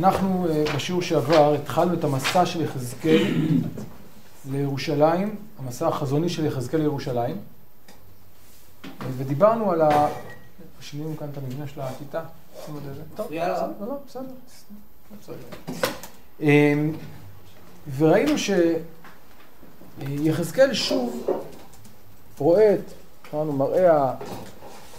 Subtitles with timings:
[0.00, 3.34] אנחנו אה, בשיעור שעבר התחלנו את המסע של יחזקאל
[4.50, 7.36] לירושלים, המסע החזוני של יחזקאל לירושלים,
[9.16, 10.08] ודיברנו על ה...
[10.80, 12.22] שינינו כאן את המבנה של הכיתה.
[13.16, 15.34] טוב, לא, לא, בסדר.
[16.40, 16.92] אמ,
[17.96, 18.32] וראינו
[19.98, 21.26] שיחזקאל שוב
[22.38, 22.92] רואה את,
[23.34, 24.14] מראה,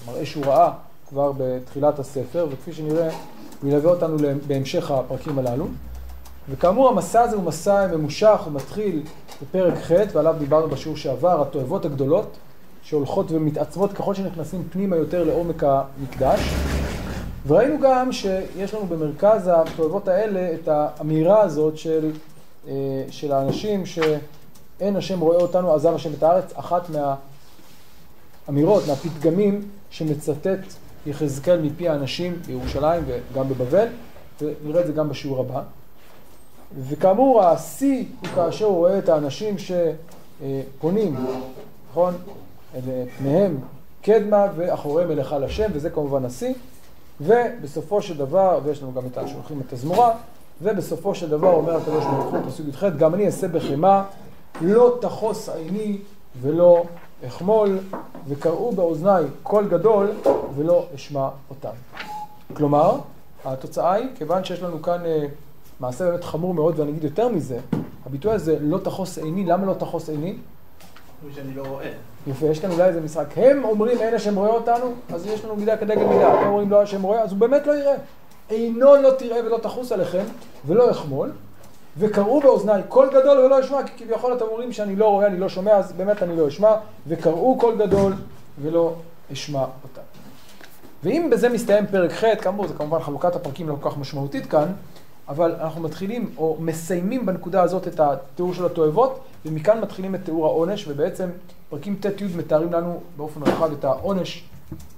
[0.07, 0.71] מראה שהוא ראה
[1.09, 3.09] כבר בתחילת הספר, וכפי שנראה,
[3.61, 5.67] הוא ילווה אותנו בהמשך הפרקים הללו.
[6.49, 9.03] וכאמור, המסע הזה הוא מסע ממושך, הוא מתחיל
[9.41, 12.37] בפרק ח' ועליו דיברנו בשיעור שעבר, התועבות הגדולות,
[12.83, 16.39] שהולכות ומתעצבות ככל שנכנסים פנימה יותר לעומק המקדש.
[17.47, 22.11] וראינו גם שיש לנו במרכז התועבות האלה את האמירה הזאת של,
[22.67, 22.73] אה,
[23.09, 26.89] של האנשים שאין השם רואה אותנו, עזב השם את הארץ, אחת
[28.49, 30.59] מהאמירות, מהפתגמים שמצטט
[31.05, 33.87] יחזקאל מפי האנשים בירושלים וגם בבבל,
[34.41, 35.61] ונראה את זה גם בשיעור הבא.
[36.87, 41.15] וכאמור, השיא הוא כאשר הוא רואה את האנשים שפונים,
[41.91, 42.13] נכון?
[43.17, 43.57] פניהם
[44.01, 46.53] קדמה ואחוריהם אל היכל השם, וזה כמובן השיא.
[47.21, 50.11] ובסופו של דבר, ויש לנו גם את השולחים את הזמורה,
[50.61, 54.01] ובסופו של דבר אומר הקדוש ברוך הוא, פסוק י"ח, גם אני אעשה בחמא,
[54.61, 55.97] לא תחוס עיני
[56.41, 56.83] ולא
[57.27, 57.79] אחמול,
[58.27, 60.11] וקראו באוזניי קול גדול
[60.55, 61.69] ולא אשמע אותם.
[62.53, 62.97] כלומר,
[63.45, 65.25] התוצאה היא, כיוון שיש לנו כאן אה,
[65.79, 67.59] מעשה באמת חמור מאוד, ואני אגיד יותר מזה,
[68.05, 70.35] הביטוי הזה לא תחוס עיני, למה לא תחוס עיני?
[71.35, 71.91] שאני לא רואה.
[72.27, 73.25] יפה, יש כאן אולי איזה משחק.
[73.35, 76.27] הם אומרים אין השם רואה אותנו, אז יש לנו מידה כדגל מידה.
[76.27, 77.95] הם אומרים לא השם רואה, אז הוא באמת לא יראה.
[78.49, 80.23] עינו לא תראה ולא תחוס עליכם,
[80.65, 81.31] ולא אחמול,
[81.97, 85.49] וקראו באוזניי קול גדול ולא אשמע, כי כביכול אתם אומרים שאני לא רואה, אני לא
[85.49, 86.71] שומע, אז באמת אני לא אשמע,
[87.07, 88.13] וקראו קול גדול
[88.61, 88.93] ולא
[89.33, 90.01] אשמע אותם.
[91.03, 94.71] ואם בזה מסתיים פרק ח', כאמור, זה כמובן חלוקת הפרקים לא כל כך משמעותית כאן,
[95.29, 100.45] אבל אנחנו מתחילים, או מסיימים בנקודה הזאת את התיאור של התועבות, ומכאן מתחילים את תיאור
[100.45, 101.29] העונש, ובעצם
[101.69, 104.43] פרקים ט' י' מתארים לנו באופן רחב את העונש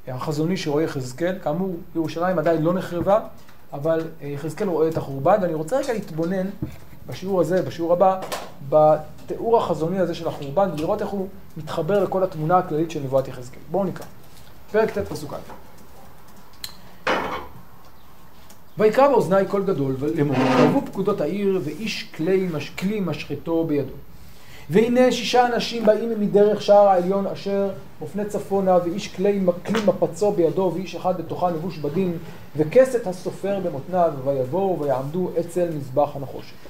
[0.07, 1.35] החזוני שרואה יחזקאל.
[1.43, 3.19] כאמור, ירושלים עדיין לא נחרבה,
[3.73, 6.47] אבל אה, יחזקאל רואה את החורבן, ואני רוצה רגע להתבונן
[7.07, 8.19] בשיעור הזה, בשיעור הבא,
[8.69, 11.27] בתיאור החזוני הזה של החורבן, ולראות איך הוא
[11.57, 13.61] מתחבר לכל התמונה הכללית של נבואת יחזקאל.
[13.71, 14.05] בואו נקרא.
[14.71, 15.37] פרק ט' פסוק א'.
[18.77, 23.93] ויקרא באוזני קול גדול לאמור, קרבו פקודות העיר ואיש כלי, מש, כלי משחטו בידו.
[24.69, 27.69] והנה שישה אנשים באים מדרך שער העליון אשר
[28.01, 32.17] מופנה צפונה ואיש כלי, כלי מפצו בידו ואיש אחד בתוכה לבוש בדין
[32.57, 36.62] וכסת הסופר במותניו ויבואו ויעמדו אצל מזבח הנחושת.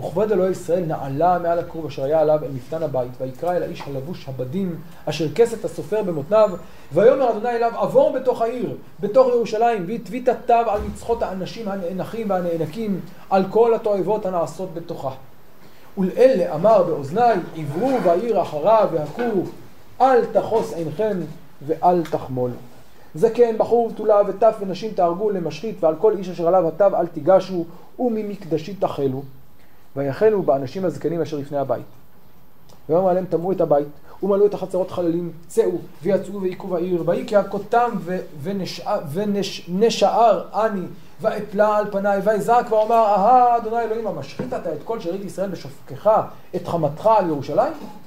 [0.00, 3.82] וכבוד אלוהי ישראל נעלה מעל הכרוב אשר היה עליו אל מפתן הבית, ויקרא אל האיש
[3.86, 6.50] הלבוש הבדים, אשר כסת הסופר במותניו,
[6.92, 13.00] ויאמר אדוני אליו, עבור בתוך העיר, בתוך ירושלים, והתווית תו על מצחות האנשים הנאנחים והנאנקים,
[13.30, 15.10] על כל התועבות הנעשות בתוכה.
[15.98, 17.20] ולאלה אמר באוזני,
[17.56, 19.42] עברו בעיר אחריו והכו,
[20.00, 21.20] אל תחוס עינכם
[21.66, 22.50] ואל תחמול.
[23.14, 27.64] זקן, בחור בתולה וטף ונשים תהרגו למשחית, ועל כל איש אשר עליו התו אל תיגשו,
[27.98, 29.22] וממקדשי תחלו.
[29.96, 31.84] ויחלו באנשים הזקנים אשר לפני הבית.
[32.88, 33.88] ויאמר עליהם תמרו את הבית,
[34.22, 35.72] ומלאו את החצרות חללים, צאו,
[36.02, 37.90] ויצאו ויכו בעיר, ויהי כהכותם
[38.42, 39.00] ונשאר
[40.54, 40.86] אני,
[41.20, 46.10] ואפלה על פניי, ויזעק ואומר, אהה, אדוני אלוהים, המשחית אתה את כל שארית ישראל בשופקך,
[46.56, 48.01] את חמתך על ירושלים?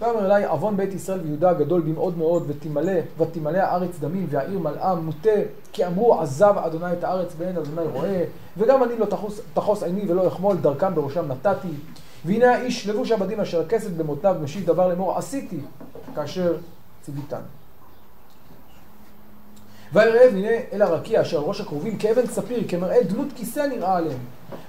[0.00, 4.94] ויאמר אלי, עוון בית ישראל ויהודה גדול במאוד מאוד, ותמלא, ותמלא הארץ דמים, והעיר מלאה
[4.94, 5.30] מוטה,
[5.72, 8.24] כי אמרו עזב אדוני את הארץ ואין אדוני רואה,
[8.58, 11.68] וגם אני לא תחוס, תחוס עיני ולא אחמול, דרכם בראשם נתתי.
[12.24, 15.60] והנה האיש לבוש עבדים אשר הכסת במותניו משיב דבר לאמור, עשיתי,
[16.14, 16.56] כאשר
[17.02, 17.40] ציוויתן.
[19.92, 24.18] ויראה והנה אל הרקיע אשר ראש הכרובים כאבן ספיר, כמראה דמות כיסא נראה עליהם.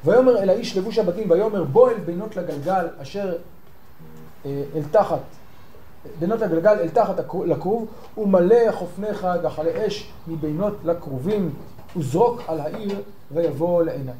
[0.05, 3.37] ויאמר אל האיש לבוש הבתים, ויאמר בוא אל בינות לגלגל אשר
[4.45, 5.19] אל תחת,
[6.19, 7.15] בינות לגלגל אל תחת
[7.45, 7.87] לכרוב,
[8.17, 11.53] ומלא חופניך גחלי אש מבינות לכרובים,
[11.97, 13.01] וזרוק על העיר
[13.31, 14.11] ויבוא לעיני.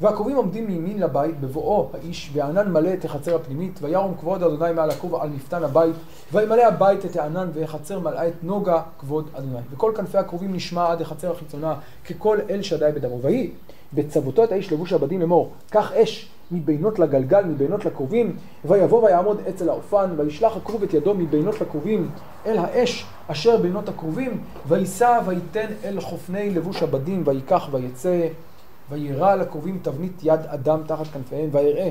[0.00, 4.90] והכרובים עומדים מימין לבית בבואו האיש, והענן מלא את החצר הפנימית, וירום כבוד אדוני מעל
[4.90, 5.94] הכרוב על מפתן הבית,
[6.32, 9.60] וימלא הבית את הענן, והחצר מלאה את נוגה כבוד אדוני.
[9.70, 11.74] וכל כנפי הכרובים נשמע עד החצר החיצונה,
[12.10, 13.22] ככל אל שדי בדמו.
[13.22, 13.50] ויהי
[13.92, 19.68] בצוותו את האיש לבוש הבדים לאמור, קח אש מבינות לגלגל, מבינות לכרובים, ויבוא ויעמוד אצל
[19.68, 22.10] האופן, וישלח הכרוב את ידו מבינות לכרובים
[22.46, 28.28] אל האש אשר בינות הכרובים, ויישא וייתן אל חופני לבוש הבדים, ויקח ויצא,
[28.90, 31.90] וירא על הכרובים תבנית יד אדם תחת כנפיהם, ויראה.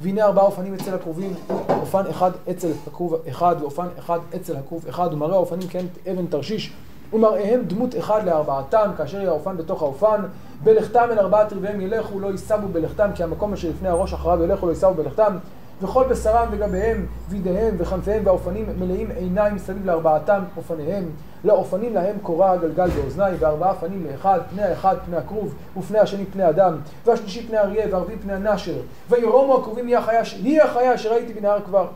[0.00, 1.34] והנה ארבעה אופנים אצל הכרובים,
[1.68, 6.72] אופן אחד אצל הכרוב אחד, ואופן אחד אצל הכרוב אחד, ומראה האופנים כן אבן תרשיש,
[7.12, 10.22] ומראיהם דמות אחד לארבעתם, כאשר יהיה האופן בתוך האופן,
[10.64, 14.66] בלכתם אל ארבעת רבעיהם ילכו, לא יישאו בלכתם, כי המקום אשר לפני הראש אחריו ילכו,
[14.66, 15.36] לא יישאו בלכתם,
[15.82, 21.04] וכל בשרם וגביהם, וידיהם וכנפיהם והאופנים מלאים עיניים מסביב לארבעתם אופניהם,
[21.44, 26.48] לאופנים להם קורה הגלגל באוזני, וארבעה פנים לאחד, פני האחד פני הכרוב, ופני השני פני
[26.48, 26.76] אדם,
[27.06, 28.76] והשלישי פני אריה, והרביעי פני הנשר,
[29.10, 31.86] וירומו הכרובים היא החיה, היא החיה אשר ראיתי בנהר כבר.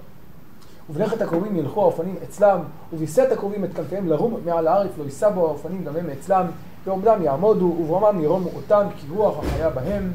[0.90, 2.58] ובלכת הכרובים ילכו האופנים אצלם,
[2.92, 6.46] וביסת הכרובים את כנפיהם לרום מעל הארץ, לא יישא בו האופנים גם הם אצלם,
[6.84, 10.12] ועומדם יעמודו, וברמם ירומו אותם, כי רוח החיה בהם.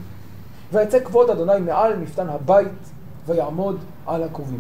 [0.74, 2.68] ויצא כבוד אדוני מעל מפתן הבית,
[3.28, 3.78] ויעמוד
[4.08, 4.60] על הכרובים.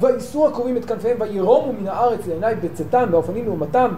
[0.00, 3.88] ויישאו הכרובים את כנפיהם, וירומו מן הארץ לעיני בצאתם, והאופנים לעומתם,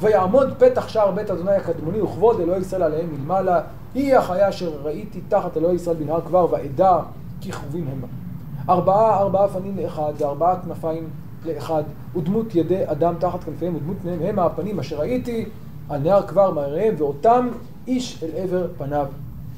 [0.00, 3.60] ויעמוד פתח שער בית אדוני הקדמוני, וכבוד אלוהי ישראל עליהם מלמעלה.
[3.94, 6.98] היא החיה אשר ראיתי תחת אלוהי ישראל בנהר כבר, ואדע
[7.40, 8.27] כי כרובים המה.
[8.68, 11.08] ארבעה ארבעה פנים לאחד, וארבעה כנפיים
[11.44, 11.82] לאחד,
[12.16, 15.48] ודמות ידי אדם תחת כנפיהם, ודמות פניהם הם הפנים אשר ראיתי
[15.88, 17.48] על נהר כבר מראיהם, ואותם
[17.86, 19.06] איש אל עבר פניו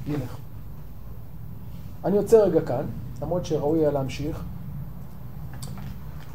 [0.06, 0.36] ילך.
[2.04, 2.84] אני עוצר רגע כאן,
[3.22, 4.42] למרות שראוי היה להמשיך,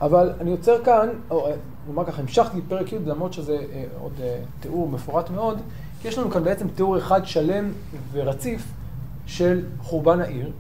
[0.01, 1.48] אבל אני עוצר כאן, או
[1.88, 5.57] נאמר ככה, המשכתי לפרק י' למרות שזה אה, עוד אה, תיאור מפורט מאוד,
[6.01, 7.71] כי יש לנו כאן בעצם תיאור אחד שלם
[8.12, 8.74] ורציף
[9.25, 10.51] של חורבן העיר,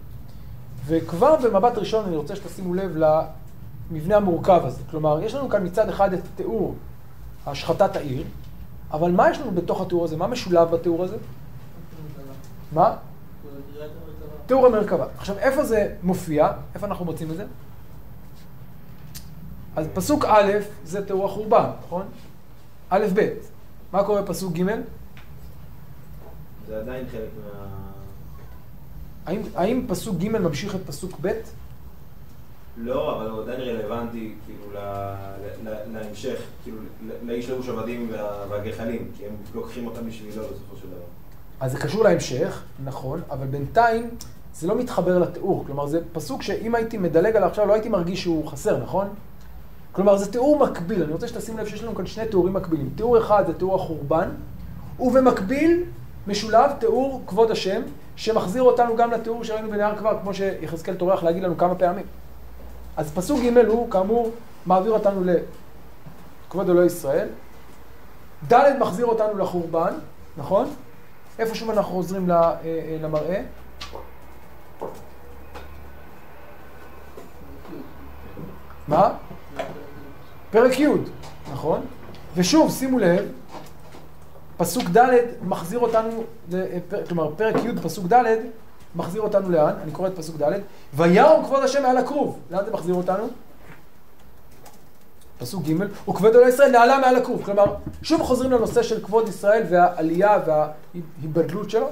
[0.85, 4.81] וכבר במבט ראשון אני רוצה שתשימו לב למבנה המורכב הזה.
[4.91, 6.75] כלומר, יש לנו כאן מצד אחד את תיאור
[7.45, 8.23] השחטת העיר,
[8.91, 10.17] אבל מה יש לנו בתוך התיאור הזה?
[10.17, 11.17] מה משולב בתיאור הזה?
[12.71, 12.95] מה?
[14.45, 15.05] תיאור המרכבה.
[15.17, 16.51] עכשיו, איפה זה מופיע?
[16.75, 17.45] איפה אנחנו מוצאים את זה?
[19.75, 20.51] אז פסוק א'
[20.83, 22.05] זה תיאור החורבן, נכון?
[22.89, 23.29] א', ב'.
[23.91, 24.63] מה קורה בפסוק ג'?
[26.67, 27.94] זה עדיין חלק מה...
[29.25, 31.31] האם, האם פסוק ג' ממשיך את פסוק ב'?
[32.77, 35.15] לא, אבל הוא עדיין רלוונטי, כאילו, ל-
[35.69, 36.77] ל- להמשך, כאילו,
[37.23, 40.97] לאיש לבוש עבדים וה- והגחלים, כי הם לוקחים אותם בשבילו בסופו של דבר.
[41.59, 44.09] אז זה קשור להמשך, נכון, אבל בינתיים
[44.55, 45.63] זה לא מתחבר לתיאור.
[45.65, 49.07] כלומר, זה פסוק שאם הייתי מדלג עליו עכשיו, לא הייתי מרגיש שהוא חסר, נכון?
[49.91, 51.03] כלומר, זה תיאור מקביל.
[51.03, 52.89] אני רוצה שתשים לב שיש לנו כאן שני תיאורים מקבילים.
[52.95, 54.29] תיאור אחד זה תיאור החורבן,
[54.99, 55.83] ובמקביל
[56.27, 57.81] משולב תיאור כבוד השם,
[58.15, 62.05] שמחזיר אותנו גם לתיאור שראינו בנהר כבר, כמו שיחזקאל טורח להגיד לנו כמה פעמים.
[62.97, 64.31] אז פסוק ג' הוא, כאמור,
[64.65, 65.21] מעביר אותנו
[66.47, 67.27] לכבוד אלוהי ישראל.
[68.51, 69.93] ד' מחזיר אותנו לחורבן,
[70.37, 70.69] נכון?
[71.39, 73.41] איפה שוב אנחנו חוזרים אה, אה, למראה?
[78.87, 79.09] מה?
[80.51, 80.87] פרק י',
[81.51, 81.85] נכון?
[82.35, 83.25] ושוב, שימו לב,
[84.57, 85.09] פסוק ד'
[85.41, 86.23] מחזיר אותנו,
[87.07, 88.23] כלומר, פרק י', פסוק ד',
[88.95, 89.73] מחזיר אותנו לאן?
[89.83, 90.51] אני קורא את פסוק ד',
[90.93, 92.39] וירום כבוד השם מעל הכרוב.
[92.51, 93.27] לאן זה מחזיר אותנו?
[95.37, 97.43] פסוק ג', וכבוד אלוהי ישראל נעלה מעל הכרוב.
[97.43, 101.87] כלומר, שוב חוזרים לנושא של כבוד ישראל והעלייה וההיבדלות שלו.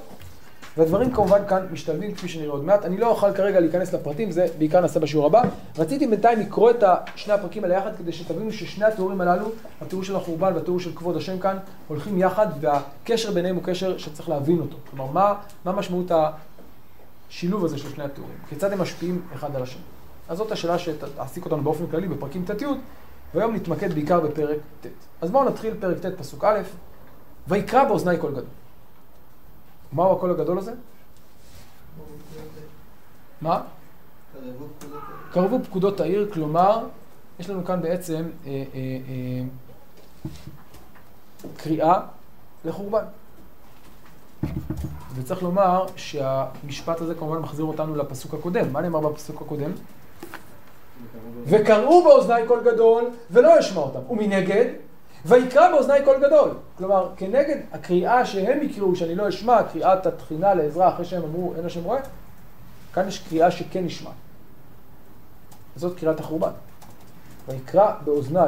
[0.78, 2.86] והדברים כמובן כאן משתלבים כפי שנראה עוד מעט.
[2.86, 5.42] אני לא אוכל כרגע להיכנס לפרטים, זה בעיקר נעשה בשיעור הבא.
[5.78, 6.84] רציתי בינתיים לקרוא את
[7.16, 9.46] שני הפרקים האלה יחד כדי שתבינו ששני התיאורים הללו,
[9.82, 14.30] התיאור של החורבן והתיאור של כבוד השם כאן, הולכים יחד והקשר ביניהם הוא קשר שצריך
[14.30, 14.78] להבין אותו.
[14.92, 15.34] כלומר, מה,
[15.66, 16.12] מה משמעות
[17.30, 18.36] השילוב הזה של שני התיאורים?
[18.50, 19.82] כיצד הם משפיעים אחד על השני?
[20.30, 22.66] אז זאת השאלה שתעסיק אותנו באופן כללי בפרקים ט' י',
[23.34, 24.88] והיום נתמקד בעיקר בפרק ט'.
[25.22, 26.60] אז בואו נתחיל פרק ט' פסוק א',
[27.48, 28.63] ויקרא באוזני קול גדול.
[29.94, 30.74] מהו הקול הגדול הזה?
[33.42, 33.62] מה?
[35.32, 36.86] קרבו פקודות העיר, כלומר,
[37.40, 39.44] יש לנו כאן בעצם אה, אה, אה,
[41.58, 42.00] קריאה
[42.66, 43.04] לחורבן.
[45.16, 48.74] וצריך לומר שהמשפט הזה כמובן מחזיר אותנו לפסוק הקודם.
[48.74, 49.72] מה נאמר בפסוק הקודם?
[51.46, 54.00] וקראו באוזני קול גדול ולא ישמע אותם.
[54.10, 54.66] ומנגד,
[55.26, 56.50] ויקרא באוזני קול גדול.
[56.78, 61.66] כלומר, כנגד הקריאה שהם יקראו, שאני לא אשמע, קריאת התחינה לעזרה אחרי שהם אמרו, אין
[61.66, 62.00] השם רואה,
[62.94, 64.12] כאן יש קריאה שכן נשמע.
[65.76, 66.52] זאת קריאת החורבן.
[67.48, 68.40] ויקרא באוזני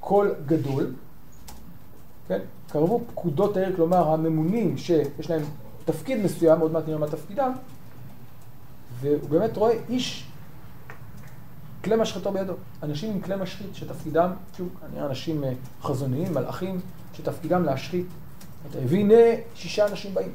[0.00, 0.92] קול גדול,
[2.28, 2.40] כן?
[2.72, 5.42] קרבו פקודות העיר, כלומר הממונים שיש להם
[5.84, 7.52] תפקיד מסוים, עוד מעט נראה מה תפקידם,
[9.00, 10.29] והוא באמת רואה איש
[11.84, 12.54] כלי משחטו בידו.
[12.82, 16.80] אנשים עם כלי משחית שתפקידם, שוב, נראה אנשים אה, חזוניים, מלאכים,
[17.14, 18.06] שתפקידם להשחית.
[18.72, 19.14] והנה
[19.54, 20.32] שישה אנשים באים.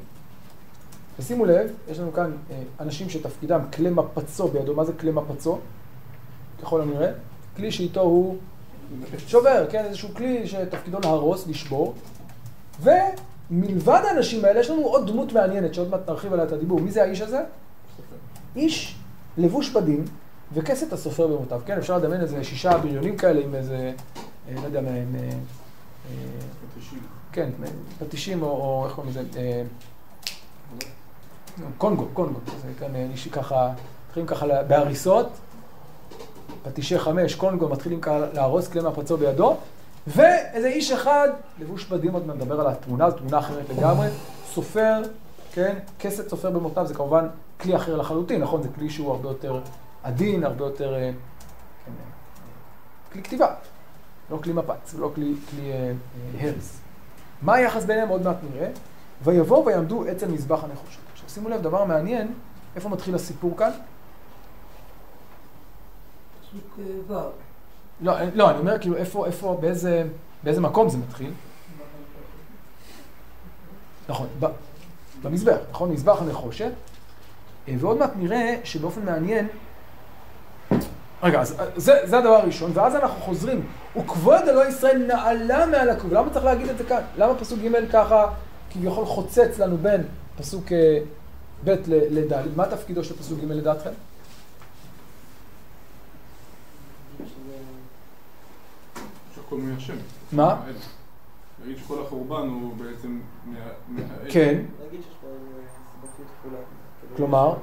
[1.18, 4.74] ושימו לב, יש לנו כאן אה, אנשים שתפקידם כלי מפצו בידו.
[4.74, 5.58] מה זה כלי מפצו?
[6.62, 7.12] ככל הנראה.
[7.56, 8.36] כלי שאיתו הוא
[9.26, 9.84] שובר, כן?
[9.84, 11.94] איזשהו כלי שתפקידו להרוס, לשבור.
[12.80, 16.80] ומלבד האנשים האלה יש לנו עוד דמות מעניינת שעוד מעט נרחיב עליה את הדיבור.
[16.80, 17.40] מי זה האיש הזה?
[18.56, 18.96] איש
[19.38, 20.04] לבוש בדים
[20.52, 21.60] וכסת הסופר במותיו.
[21.66, 23.92] כן, אפשר לדמיין איזה שישה בריונים כאלה עם איזה,
[24.48, 24.86] אה, לא יודע, עם...
[24.90, 25.30] אה,
[27.32, 27.50] כן,
[27.98, 29.22] פטישים או, איך קוראים לזה?
[29.36, 29.62] אה,
[31.78, 32.40] קונגו, קונגו.
[32.62, 33.72] זה כאן אה, איש ככה,
[34.06, 35.28] מתחילים ככה בהריסות,
[36.62, 39.56] פטישי חמש, קונגו, מתחילים ככה להרוס כלי מהפצוע בידו,
[40.06, 44.08] ואיזה איש אחד, לבוש בדים, עוד נדבר על התמונה, זו תמונה אחרת לגמרי,
[44.52, 45.02] סופר,
[45.52, 47.28] כן, כסת סופר במותניו, זה כמובן
[47.60, 48.62] כלי אחר לחלוטין, נכון?
[48.62, 49.60] זה כלי שהוא הרבה יותר
[50.06, 50.94] עדין, הרבה יותר...
[50.94, 51.10] אה,
[51.84, 53.54] כן, אה, כלי כתיבה,
[54.30, 55.92] לא כלי מפץ, לא כלי, כלי אה,
[56.40, 56.80] הרס.
[57.42, 58.68] מה היחס ביניהם עוד מעט נראה.
[59.24, 60.98] ויבואו ויעמדו אצל מזבח הנחושת.
[61.12, 62.34] עכשיו שימו לב, דבר מעניין,
[62.76, 63.70] איפה מתחיל הסיפור כאן?
[68.00, 70.04] לא, לא, אני אומר כאילו איפה, איפה, באיזה,
[70.42, 71.32] באיזה מקום זה מתחיל.
[74.08, 74.46] נכון, ב,
[75.22, 75.92] במזבח, נכון?
[75.92, 76.72] מזבח הנחושת.
[77.78, 79.48] ועוד מעט נראה שבאופן מעניין,
[81.26, 83.66] רגע, אז אה, זה, זה הדבר הראשון, ואז אנחנו חוזרים,
[83.96, 86.12] וכבוד אלוהי ישראל נעלה מעל הכרוב.
[86.12, 87.02] למה צריך להגיד את זה כאן?
[87.18, 88.26] למה פסוק ג' ככה
[88.70, 90.02] כביכול חוצץ לנו בין
[90.38, 90.98] פסוק אה,
[91.64, 92.32] ב' לד'?
[92.56, 93.90] מה תפקידו של פסוק ג' לדעתכם?
[100.32, 100.56] מה?
[101.62, 104.30] להגיד שכל החורבן הוא בעצם מה- מהאל.
[104.32, 105.68] כן, נגיד שיש פה איזה
[106.02, 106.58] סיבתיות כפולה.
[107.16, 107.54] כלומר?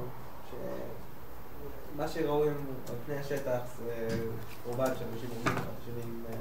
[1.96, 2.54] מה שראו הם
[2.88, 4.16] על פני השטח זה
[4.64, 6.36] קורבן שאנשים אומרים, אנשים אה,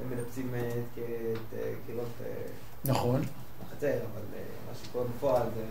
[0.00, 2.06] הם מנפצים אה, אה, קירות
[2.84, 3.20] נכון.
[3.66, 4.22] החצר, אבל
[4.68, 5.62] מה שקורה בפועל זה...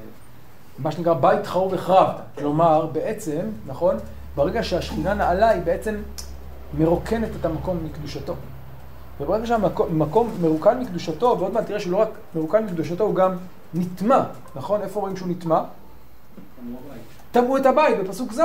[0.77, 2.21] מה שנקרא בית חרוב החרבת.
[2.37, 3.95] כלומר, בעצם, נכון,
[4.35, 5.95] ברגע שהשכינה נעלה, היא בעצם
[6.77, 8.33] מרוקנת את המקום מקדושתו.
[9.19, 13.37] וברגע שהמקום מרוקן מקדושתו, ועוד מעט תראה שהוא לא רק מרוקן מקדושתו, הוא גם
[13.73, 14.23] נטמע,
[14.55, 14.81] נכון?
[14.81, 15.63] איפה רואים שהוא נטמע?
[17.31, 18.41] טמאו את הבית בפסוק ז'.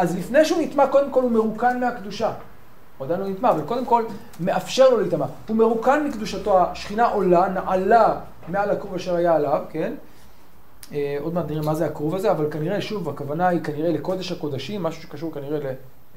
[0.00, 2.32] אז לפני שהוא נטמע, קודם כל הוא מרוקן מהקדושה.
[3.00, 4.04] עדיין לא נטמע, אבל קודם כל
[4.40, 5.26] מאפשר לו להיטמע.
[5.48, 9.92] הוא מרוקן מקדושתו, השכינה עולה, נעלה מעל הכרוב אשר היה עליו, כן?
[10.92, 14.32] אה, עוד מעט נראה מה זה הכרוב הזה, אבל כנראה, שוב, הכוונה היא כנראה לקודש
[14.32, 15.72] הקודשים, משהו שקשור כנראה ל...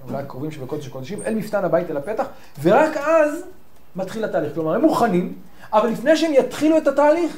[0.07, 2.25] אולי הקרובים שבקודש הקודשים, אל מפתן הבית אל הפתח,
[2.61, 3.43] ורק אז
[3.95, 4.53] מתחיל התהליך.
[4.53, 5.35] כלומר, הם מוכנים,
[5.73, 7.37] אבל לפני שהם יתחילו את התהליך,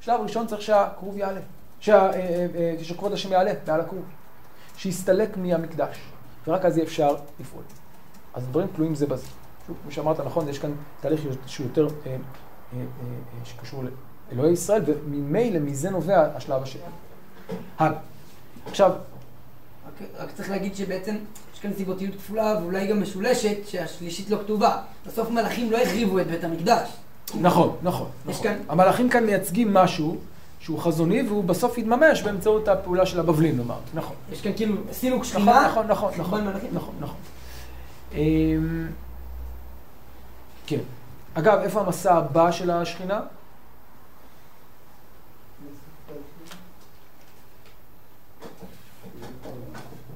[0.00, 1.40] שלב ראשון צריך שהכרוב יעלה,
[1.80, 4.02] שה, אה, אה, אה, שכבוד השם יעלה מעל הכרוב,
[4.76, 5.96] שיסתלק מהמקדש,
[6.46, 7.62] ורק אז יהיה אפשר לפעול.
[8.34, 9.26] אז דברים תלויים זה בזה.
[9.66, 12.16] שוב, כמו שאמרת, נכון, יש כאן תהליך שהוא יותר אה, אה,
[12.72, 12.84] אה,
[13.44, 13.84] שקשור
[14.32, 16.82] לאלוהי ישראל, וממילא מזה נובע השלב השני.
[17.78, 17.98] הלאה.
[18.66, 18.90] עכשיו,
[19.86, 21.16] רק, רק צריך להגיד שבעצם
[21.54, 24.82] יש כאן סיבותיות כפולה ואולי גם משולשת שהשלישית לא כתובה.
[25.06, 26.88] בסוף מלאכים לא החריבו את בית המקדש.
[27.40, 28.42] נכון, נכון, נכון.
[28.44, 30.16] כאן- המלאכים כאן מייצגים משהו
[30.62, 33.78] שהוא חזוני, והוא בסוף יתממש באמצעות הפעולה של הבבלים, נאמר.
[33.94, 34.16] נכון.
[34.32, 36.44] יש כאן כאילו סילוק נכון, שכינה, נכון, נכון, נכון.
[36.72, 37.16] נכון, נכון.
[38.12, 38.86] אמ,
[40.66, 40.78] כן.
[41.34, 43.20] אגב, איפה המסע הבא של השכינה?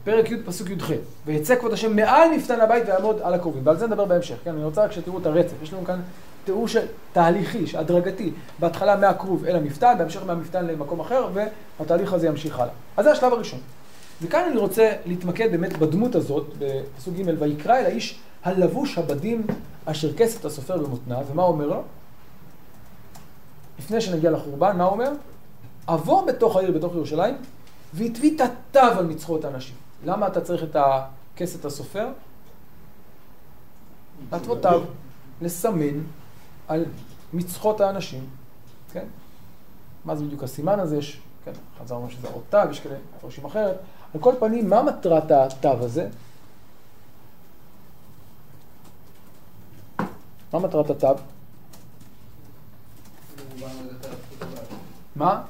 [0.05, 0.91] פרק י' פסוק י"ח,
[1.27, 4.51] ויצא כבוד השם מעל מפתן הבית ויעמוד על הקרובים, ועל זה נדבר בהמשך, כן?
[4.51, 6.01] אני רוצה רק שתראו את הרצף, יש לנו כאן
[6.47, 11.29] תיאור של תהליכי, הדרגתי, בהתחלה מהכרוב אל המפתן, בהמשך מהמפתן למקום אחר,
[11.79, 12.73] והתהליך הזה ימשיך הלאה.
[12.97, 13.61] אז זה השלב הראשון.
[14.23, 19.47] וכאן אני רוצה להתמקד באמת בדמות הזאת, בפסוק ג' ויקרא אל האיש הלבוש הבדים
[19.85, 21.83] אשר כסת הסופר במותניו, ומה אומר לו?
[23.79, 25.11] לפני שנגיע לחורבן, מה הוא אומר?
[25.87, 27.35] עבור בתוך העיר, בתוך ירושלים,
[27.95, 29.77] והטביא תתיו על מצחות האנשים.
[30.05, 32.09] למה אתה צריך את הכסת הסופר?
[34.33, 34.81] להתוות תו,
[35.43, 36.01] לסמן
[36.69, 36.85] על
[37.33, 38.27] מצחות האנשים,
[38.93, 39.05] כן?
[40.05, 40.97] מה זה בדיוק הסימן הזה?
[40.97, 43.77] יש, כן, חזרנו שזה עוד תו, יש כאלה מפרשים אחרת.
[44.15, 46.09] על כל פנים, מה מטרת התו הזה?
[50.53, 51.15] מה מטרת התו?
[55.17, 55.43] מה?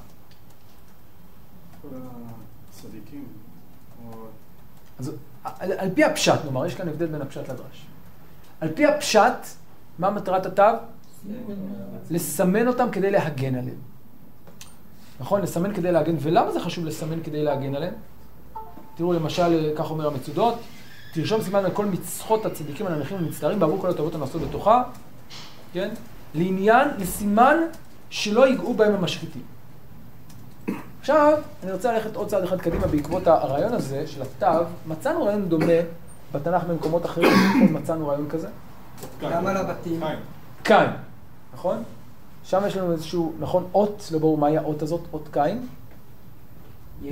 [4.98, 5.12] אז
[5.44, 7.86] על, על פי הפשט, נאמר, יש כאן הבדל בין הפשט לדרש.
[8.60, 9.46] על פי הפשט,
[9.98, 10.62] מה מטרת התו?
[12.10, 13.78] לסמן אותם כדי להגן עליהם.
[15.20, 15.40] נכון?
[15.40, 16.16] לסמן כדי להגן.
[16.20, 17.94] ולמה זה חשוב לסמן כדי להגן עליהם?
[18.96, 20.58] תראו, למשל, כך אומר המצודות,
[21.12, 24.82] תרשום סימן על כל מצחות הצדיקים הנמכים ומצטערים בעבור כל הטובות הנעשות בתוכה,
[25.72, 25.88] כן?
[26.34, 27.56] לעניין, לסימן
[28.10, 29.42] שלא ייגעו בהם המשחיתים.
[31.00, 34.64] עכשיו, אני רוצה ללכת עוד צעד אחד קדימה בעקבות הרעיון הזה של התו.
[34.86, 35.80] מצאנו רעיון דומה
[36.32, 37.32] בתנ"ך במקומות אחרים?
[37.74, 38.48] מצאנו רעיון כזה.
[39.22, 40.00] גם על הבתים.
[40.62, 40.90] קין.
[41.54, 41.82] נכון?
[42.44, 45.66] שם יש לנו איזשהו, נכון, אות, לא ברור מהי האות הזאת, אות קין.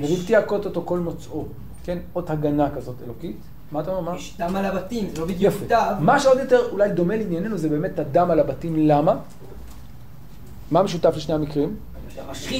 [0.01, 1.45] וריבתי יכות אותו כל מוצאו,
[1.83, 1.97] כן?
[2.15, 3.37] אות הגנה כזאת אלוקית.
[3.71, 4.11] מה אתה אומר?
[4.11, 4.17] מה?
[4.17, 5.65] יש דם על הבתים, זה לא בדיוק יפה.
[5.65, 5.93] כתב.
[5.99, 8.87] מה שעוד יותר אולי דומה לענייננו זה באמת הדם על הבתים.
[8.87, 9.15] למה?
[10.71, 11.75] מה משותף לשני המקרים?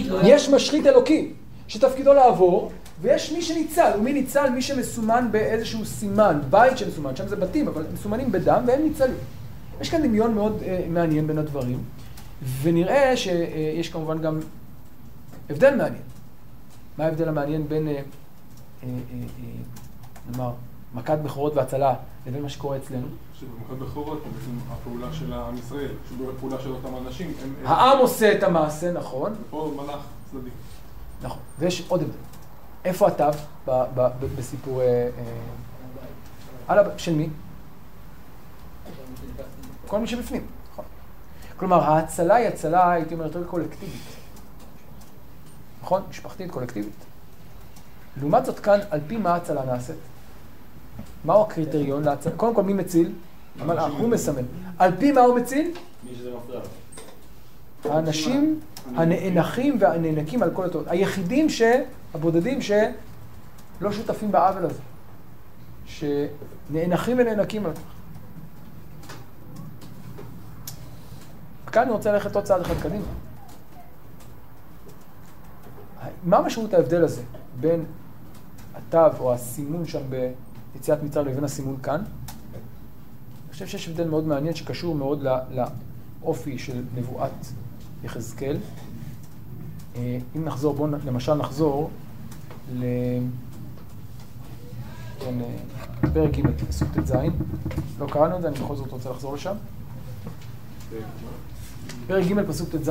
[0.05, 0.19] לא...
[0.23, 1.33] יש משחית אלוקי,
[1.67, 3.91] שתפקידו לעבור, ויש מי שניצל.
[3.99, 4.49] ומי ניצל?
[4.49, 9.15] מי שמסומן באיזשהו סימן, בית שמסומן, שם זה בתים, אבל מסומנים בדם, והם ניצלים.
[9.81, 11.83] יש כאן דמיון מאוד אה, מעניין בין הדברים,
[12.61, 14.39] ונראה שיש כמובן גם
[15.49, 16.03] הבדל מעניין.
[16.97, 17.93] מה ההבדל המעניין בין, אה,
[18.83, 18.89] אה,
[20.31, 20.51] נאמר,
[20.93, 21.93] מכת בכורות והצלה
[22.27, 23.07] לבין מה שקורה אצלנו?
[23.39, 25.91] שבמכת בכורות, בעצם הפעולה של עם ישראל,
[26.37, 27.53] הפעולה של אותם אנשים, הם...
[27.61, 29.99] הם- העם עושה את המעשה, נכון, פה מלאך
[30.31, 30.49] צדדי.
[31.23, 32.13] נכון, ויש עוד הבדל.
[32.85, 33.23] איפה התו
[34.37, 34.81] בסיפור...
[36.67, 37.29] על הב- של מי?
[39.95, 40.85] כל מי שבפנים, נכון.
[41.57, 44.01] כלומר, ההצלה היא הצלה, הייתי אומר, יותר קולקטיבית.
[45.81, 46.01] נכון?
[46.09, 46.93] משפחתית, קולקטיבית.
[48.19, 49.95] לעומת זאת כאן, על פי מה ההצלה נעשית?
[51.25, 52.31] מהו הקריטריון להצלה?
[52.37, 53.11] קודם כל, מי מציל?
[53.59, 54.43] המלאך, הוא מסמן.
[54.77, 55.71] על פי מה הוא מציל?
[56.03, 56.59] מי שזה מפריע
[57.85, 57.91] לו.
[57.91, 58.59] האנשים
[58.95, 60.87] הנאנחים והנאנקים על כל הטעות.
[60.87, 61.61] היחידים ש...
[62.13, 64.79] הבודדים שלא שותפים בעוול הזה.
[65.85, 67.94] שנאנחים ונאנקים על כך.
[71.75, 73.05] כאן אני רוצה ללכת עוד צעד אחד קדימה.
[76.23, 77.21] מה משמעות ההבדל הזה
[77.59, 77.85] בין
[78.75, 81.95] התו או הסימון שם ביציאת מצרים לבין הסימון כאן?
[81.95, 85.25] אני חושב שיש הבדל מאוד מעניין שקשור מאוד
[86.21, 87.31] לאופי של נבואת
[88.03, 88.57] יחזקאל.
[89.95, 91.89] אה, אם נחזור, בואו למשל נחזור
[92.73, 92.83] ל...
[95.19, 97.13] כן, אה, ג', פסוק ט"ז.
[97.99, 99.55] לא קראנו את זה, אני בכל זאת רוצה לחזור לשם.
[102.07, 102.89] פרק ג', פסוק ט"ז.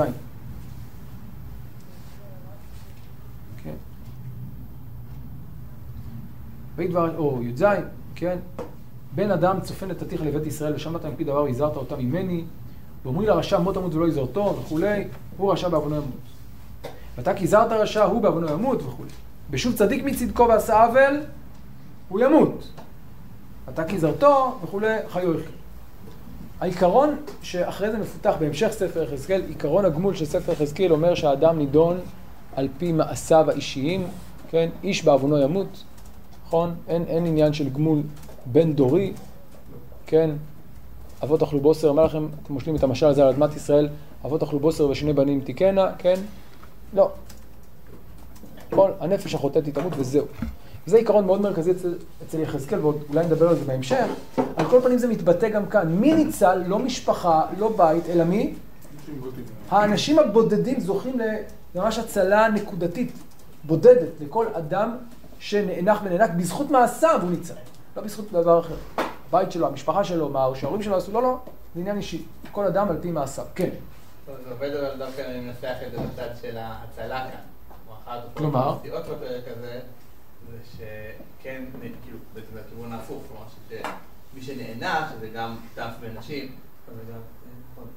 [3.62, 3.74] כן.
[6.76, 7.64] ויהי דבר, או י"ז,
[8.14, 8.38] כן.
[9.14, 12.44] בן אדם צופן את עתיך לבית ישראל, ושמעת מפי דבר והזהרת אותם ממני,
[13.04, 15.04] ואומרי לרשע מות תמות ולא יזהרתו וכולי,
[15.36, 16.06] הוא רשע בעוונו ימות.
[17.16, 19.10] ואתה כי זרת רשע, הוא בעוונו ימות וכולי.
[19.50, 21.20] בשוב צדיק מצדקו ועשה עוול,
[22.08, 22.68] הוא ימות.
[23.68, 25.63] אתה כי זרתו וכולי, חיו יחיה.
[26.64, 32.00] העיקרון שאחרי זה מפותח בהמשך ספר יחזקאל, עיקרון הגמול של ספר יחזקאל אומר שהאדם נידון
[32.56, 34.06] על פי מעשיו האישיים,
[34.50, 34.68] כן?
[34.84, 35.84] איש בעוונו ימות,
[36.46, 36.74] נכון?
[36.88, 38.02] אין, אין עניין של גמול
[38.46, 39.12] בין דורי,
[40.06, 40.30] כן?
[41.22, 43.88] אבות אכלו בוסר, אומר לכם, אתם מושלים את המשל הזה על אדמת ישראל,
[44.24, 46.20] אבות אכלו בוסר ושני בנים תיקנה, כן?
[46.94, 47.10] לא.
[48.70, 50.26] כל הנפש החוטאת היא תמות וזהו.
[50.86, 51.94] זה עיקרון מאוד מרכזי אצל,
[52.26, 54.06] אצל יחזקאל, ואולי נדבר על זה בהמשך.
[54.56, 55.88] על כל פנים זה מתבטא גם כאן.
[55.88, 56.62] מי ניצל?
[56.66, 58.54] לא משפחה, לא בית, אלא מי?
[59.70, 61.18] האנשים הבודדים זוכים
[61.74, 63.12] לממש הצלה נקודתית,
[63.64, 64.96] בודדת, לכל אדם
[65.38, 67.54] שנאנח ונאנק בזכות מעשיו הוא ניצל,
[67.96, 68.74] לא בזכות דבר אחר.
[69.28, 71.38] הבית שלו, המשפחה שלו, מה שההורים שלו עשו, לא, לא,
[71.74, 72.24] זה עניין אישי.
[72.52, 73.44] כל אדם על פי מעשיו.
[73.54, 73.70] כן.
[74.26, 77.40] זה עובד אבל דווקא אני מנסח את זה בצד של ההצלה כאן.
[78.34, 78.76] כלומר?
[80.50, 83.46] זה שכן, כאילו, בעצם הכיוון ההפוך, כלומר
[84.32, 86.52] שמי שנענש זה גם טף ונשים,
[86.86, 87.18] זה גם...
[87.72, 87.88] נכון.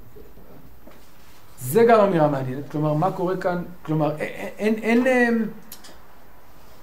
[1.59, 2.69] זה גם אמירה מעניינת.
[2.71, 3.63] כלומר, מה קורה כאן?
[3.81, 5.45] כלומר, אין, אין, אין,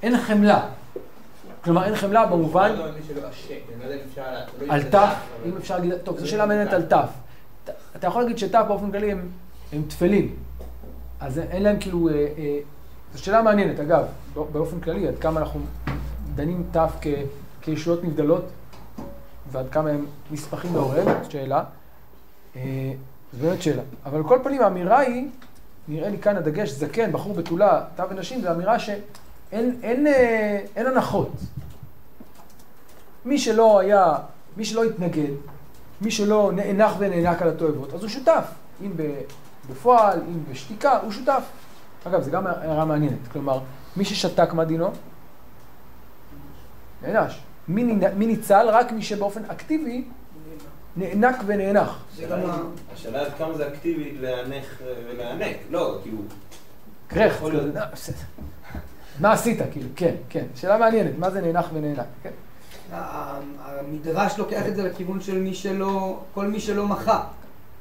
[0.03, 0.69] אין חמלה.
[1.65, 2.73] כלומר, אין חמלה במובן...
[2.73, 3.29] לא, לא לא
[4.69, 5.15] על תף,
[5.47, 6.83] אם אפשר להגיד, טוב, זו שאלה מעניינת על.
[6.83, 7.09] תף.
[7.97, 9.13] אתה יכול להגיד שתף באופן כללי
[9.73, 10.37] הם, טפלים.
[11.21, 12.59] אז אין להם כאילו, אה, אה,
[13.15, 15.61] זו שאלה מעניינת, אגב, בא- באופן כללי, עד כמה אנחנו
[16.35, 16.67] דנים
[17.01, 17.07] כ,
[17.61, 18.45] כישויות נבדלות,
[19.53, 20.73] ועד כמה הם נספחים
[21.25, 21.65] זו שאלה.
[22.57, 22.93] אה,
[23.33, 23.83] זו באמת שאלה.
[24.05, 25.29] אבל על כל פנים, האמירה היא,
[25.89, 29.01] נראה לי כאן הדגש, זקן, בחור בתולה, תא ונשים, זו אמירה שאין
[29.83, 31.33] אין, אה, אין הנחות.
[33.25, 34.15] מי שלא היה,
[34.57, 35.33] מי שלא התנגד,
[36.01, 38.45] מי שלא נאנח ונאנק על התועבות, אז הוא שותף.
[38.83, 38.91] אם
[39.71, 41.43] בפועל, אם בשתיקה, הוא שותף.
[42.05, 43.29] אגב, זו גם הערה מעניינת.
[43.33, 43.59] כלומר,
[43.97, 44.91] מי ששתק, מה דינו?
[47.03, 47.41] נענש.
[47.69, 47.85] מי,
[48.17, 48.67] ניצל?
[48.71, 50.05] רק מי שבאופן אקטיבי
[50.97, 52.05] נאנק ונאנח.
[52.93, 55.57] השאלה עד כמה זה אקטיבי להנך ולהענק.
[55.71, 56.19] לא, כאילו,
[57.09, 57.43] קרח.
[57.43, 57.87] אה.
[59.21, 59.59] מה עשית?
[59.73, 60.45] כאילו, כן, כן.
[60.55, 62.07] שאלה מעניינת, מה זה נאנח ונאנק?
[62.23, 62.31] כן.
[62.93, 67.25] המדרש לוקח את זה לכיוון של מי שלא, כל מי שלא מחה.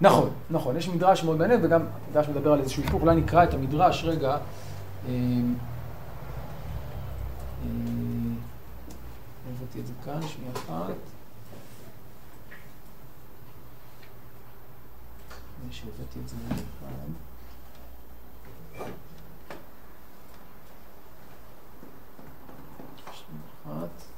[0.03, 3.53] נכון, נכון, יש מדרש מאוד מעניין, וגם המדרש מדבר על איזשהו היפוך, אולי נקרא את
[3.53, 4.29] המדרש רגע.
[4.29, 4.37] אה,
[7.63, 7.69] אה,
[9.49, 10.93] הבאתי את זה כאן, שנייה אחת.
[15.71, 17.09] שהבאתי את זה במיוחד.
[23.11, 24.12] שנייה אחת.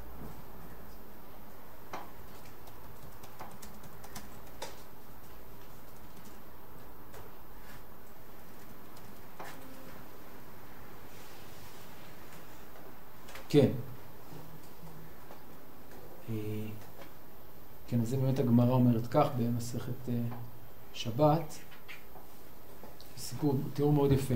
[13.49, 13.67] כן.
[16.29, 16.35] אה,
[17.87, 20.13] כן, אז זה באמת הגמרא אומרת כך במסכת אה,
[20.93, 21.55] שבת.
[23.17, 24.33] סיפור, תיאור מאוד יפה.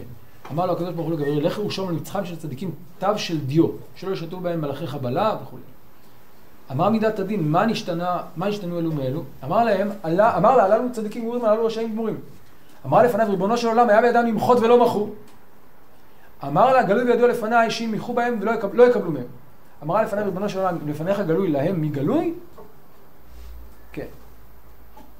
[0.52, 3.67] אמר לו הקדוש ברוך הוא לגבריאל, לך ירושם על מצחם של צדיקים תו של דיו,
[3.95, 5.58] שלא ישתו בהם מלאכי חבלה וכו'.
[6.72, 9.24] אמר מידת הדין, מה נשתנה, מה השתנו אלו מאלו?
[9.43, 12.17] אמר להם, אמר לה, הללו צדיקים גמורים, הללו רשעים גמורים.
[12.86, 15.10] אמר לפניו, ריבונו של עולם, היה בידם למחות ולא מחו.
[16.43, 19.23] אמר לה, גלוי בידו לפניי, שאם יחו בהם ולא יקב, לא יקבלו מהם.
[19.84, 22.34] אמרה לפניו, ריבונו של עולם, לפניך גלוי, להם מי גלוי?
[23.91, 24.06] כן.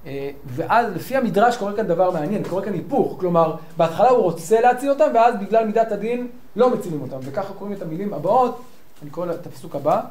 [0.06, 4.62] אה, ואז לפי המדרש קורה כאן דבר מעניין, קורה כאן היפוך, כלומר, בהתחלה הוא רוצה
[4.62, 8.62] להציל אותם, ואז בגלל מידת הדין לא מצילים אותם, וככה קוראים את המילים הבאות,
[9.02, 10.02] אני קורא את הפסוק הבא,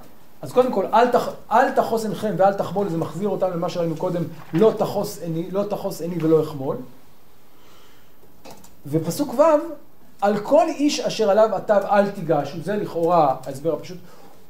[0.42, 3.96] אז קודם כל, אל, תח, אל תחוס עינכם ואל תחמול, זה מחזיר אותנו למה שראינו
[3.96, 6.76] קודם, לא תחוס עיני, לא תחוס עיני ולא אחמול.
[8.86, 9.42] ופסוק ו',
[10.20, 13.98] על כל איש אשר עליו התו אל תיגש, וזה לכאורה ההסבר הפשוט,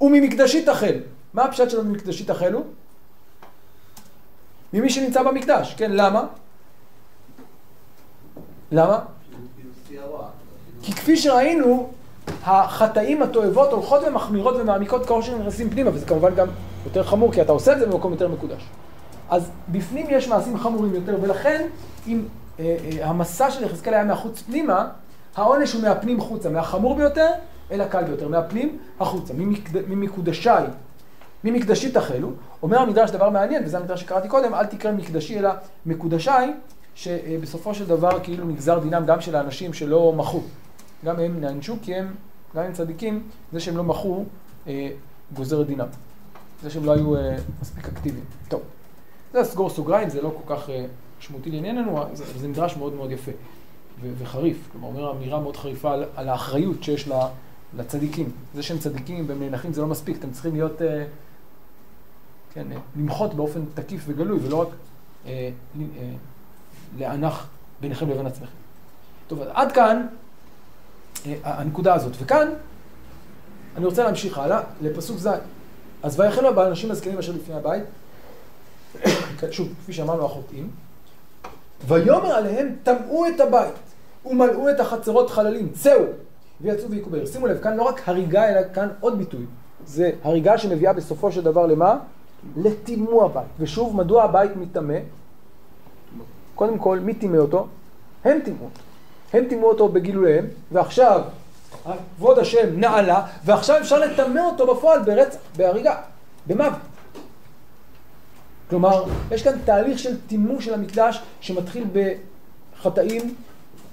[0.00, 0.94] וממקדשי תחל.
[1.35, 2.62] מה הפשט שלו ממקדשי תחלו?
[4.72, 6.26] ממי שנמצא במקדש, כן, למה?
[8.72, 8.98] למה?
[10.83, 11.90] כי כפי שראינו,
[12.44, 16.48] החטאים התועבות הולכות ומחמירות ומעמיקות ככל שנכנסים פנימה, וזה כמובן גם
[16.85, 18.62] יותר חמור, כי אתה עושה את זה במקום יותר מקודש.
[19.31, 21.66] אז בפנים יש מעשים חמורים יותר, ולכן
[22.07, 22.22] אם
[22.61, 24.88] אה, אה, המסע של יחזקאל היה מהחוץ פנימה,
[25.38, 27.31] העונש הוא מהפנים חוצה, מהחמור ביותר
[27.70, 29.35] אל הקל ביותר, מהפנים החוצה.
[29.88, 30.48] ממקודשי,
[31.44, 32.31] ממקדשי תחלו.
[32.62, 35.51] אומר המדרש דבר מעניין, וזה המדרש שקראתי קודם, אל תקרא מקדשי אלא
[35.87, 36.31] מקודשי,
[36.94, 40.40] שבסופו של דבר כאילו נגזר דינם גם של האנשים שלא מחו.
[41.05, 42.14] גם הם נענשו כי הם,
[42.57, 43.22] גם הם צדיקים,
[43.53, 44.24] זה שהם לא מחו
[44.66, 44.90] אה,
[45.35, 45.87] גוזר את דינם.
[46.62, 48.24] זה שהם לא היו אה, מספיק אקטיביים.
[48.48, 48.61] טוב,
[49.33, 50.85] זה סגור סוגריים, זה לא כל כך אה,
[51.20, 53.33] משמעותי לענייננו, זה, זה מדרש מאוד מאוד יפה
[54.18, 54.68] וחריף.
[54.72, 57.28] כלומר, אומר אמירה מאוד חריפה על, על האחריות שיש לה,
[57.76, 58.30] לצדיקים.
[58.54, 61.04] זה שהם צדיקים והם נאנחים זה לא מספיק, אתם צריכים להיות, אה,
[62.52, 64.68] כן, אה, למחות באופן תקיף וגלוי, ולא רק
[65.26, 66.11] אה, אה,
[66.98, 67.46] לאנח
[67.80, 68.52] ביניכם לבין עצמכם.
[69.28, 70.06] טוב, עד כאן
[71.26, 72.12] אה, הנקודה הזאת.
[72.20, 72.48] וכאן,
[73.76, 75.28] אני רוצה להמשיך הלאה, לפסוק ז'.
[76.02, 77.84] אז ויחלו באנשים הזקנים אשר לפני הבית,
[79.50, 80.70] שוב, כפי שאמרנו, החוטאים,
[81.87, 83.74] ויאמר עליהם, טמאו את הבית,
[84.26, 86.00] ומלאו את החצרות חללים, צאו,
[86.61, 87.26] ויצאו ויקבו בעיר.
[87.26, 89.44] שימו לב, כאן לא רק הריגה, אלא כאן עוד ביטוי.
[89.87, 91.98] זה הריגה שמביאה בסופו של דבר למה?
[92.57, 93.46] לטימאו הבית.
[93.59, 94.98] ושוב, מדוע הבית מטמא?
[96.54, 97.66] קודם כל, מי טימא אותו?
[98.24, 98.81] הם טימאו אותו.
[99.33, 101.22] הם טימאו אותו בגילוליהם, ועכשיו
[102.16, 105.94] כבוד השם נעלה, ועכשיו אפשר לטמא אותו בפועל ברצח, בהריגה,
[106.46, 106.78] במוות.
[108.70, 113.35] כלומר, יש כאן תהליך של טימאו של המקדש שמתחיל בחטאים,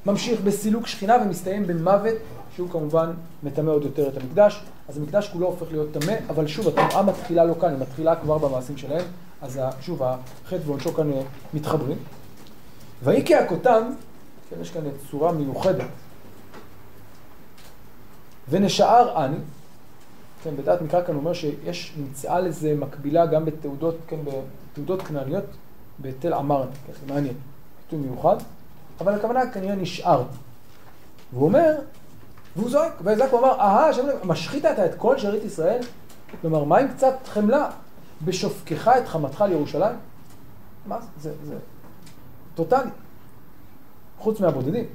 [0.06, 2.16] ממשיך בסילוק שכינה ומסתיים במוות,
[2.56, 3.12] שהוא כמובן
[3.44, 4.62] מטמא עוד יותר את המקדש.
[4.90, 8.38] אז המקדש כולו הופך להיות טמא, אבל שוב, הטמאה מתחילה לא כאן, היא מתחילה כבר
[8.38, 9.06] במעשים שלהם,
[9.42, 11.22] אז שוב, החטא ועונשו כאן אה,
[11.54, 11.98] מתחברים.
[13.04, 13.90] ויהי כהכותם,
[14.50, 15.88] כן, יש כאן צורה מיוחדת.
[18.50, 19.38] ונשאר אני,
[20.44, 25.46] כן, בדעת מקרא כאן אומר שיש, נמצאה לזה מקבילה גם בתעודות, כן, בתעודות כנעניות
[26.00, 27.34] בתל עמרני, כן, מעניין,
[27.88, 28.36] כתוב מיוחד,
[29.00, 30.38] אבל הכוונה כנראה נשארתי.
[31.34, 31.76] והוא אומר,
[32.56, 35.82] והוא זועק, וזעק הוא אמר, אהה, השם משחית אתה את כל שארית ישראל?
[36.42, 37.70] כלומר, מה עם קצת חמלה?
[38.26, 39.96] בשופקך את חמתך לירושלים?
[40.86, 41.08] מה זה?
[41.22, 41.56] זה, זה
[42.56, 42.90] טוטאלי.
[44.20, 44.86] חוץ מהבודדים.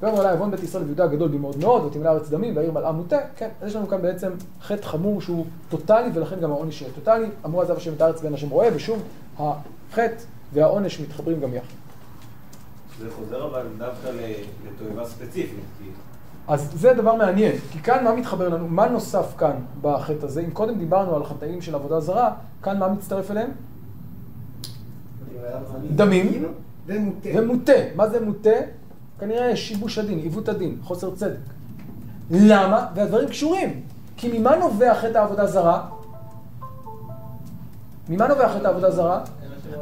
[0.00, 2.92] ויאמר אלי עוון בית ישראל ויהודה גדול בי מאוד מאוד, ותמלא ארץ דמים והעיר מלאה
[2.92, 6.92] מוטה, כן, אז יש לנו כאן בעצם חטא חמור שהוא טוטאלי, ולכן גם העונש יהיה
[6.92, 7.28] טוטאלי.
[7.44, 9.02] אמרו עזב השם את הארץ ואין השם רואה, ושוב,
[9.38, 10.22] החטא
[10.52, 11.85] והעונש מתחברים גם יחד.
[12.98, 14.08] זה חוזר אבל דווקא
[14.66, 15.64] לתועבה ספציפית.
[16.48, 20.40] אז זה דבר מעניין, כי כאן מה מתחבר לנו, מה נוסף כאן בחטא הזה?
[20.40, 22.32] אם קודם דיברנו על חטאים של עבודה זרה,
[22.62, 23.50] כאן מה מצטרף אליהם?
[25.94, 26.44] דמים
[26.86, 27.28] ומוטה.
[27.34, 27.72] ומוטה.
[27.96, 28.50] מה זה מוטה?
[29.18, 31.38] כנראה שיבוש הדין, עיוות הדין, חוסר צדק.
[32.30, 32.86] למה?
[32.94, 33.80] והדברים קשורים.
[34.16, 35.88] כי ממה נובע חטא העבודה זרה?
[38.08, 39.20] ממה נובע חטא העבודה זרה?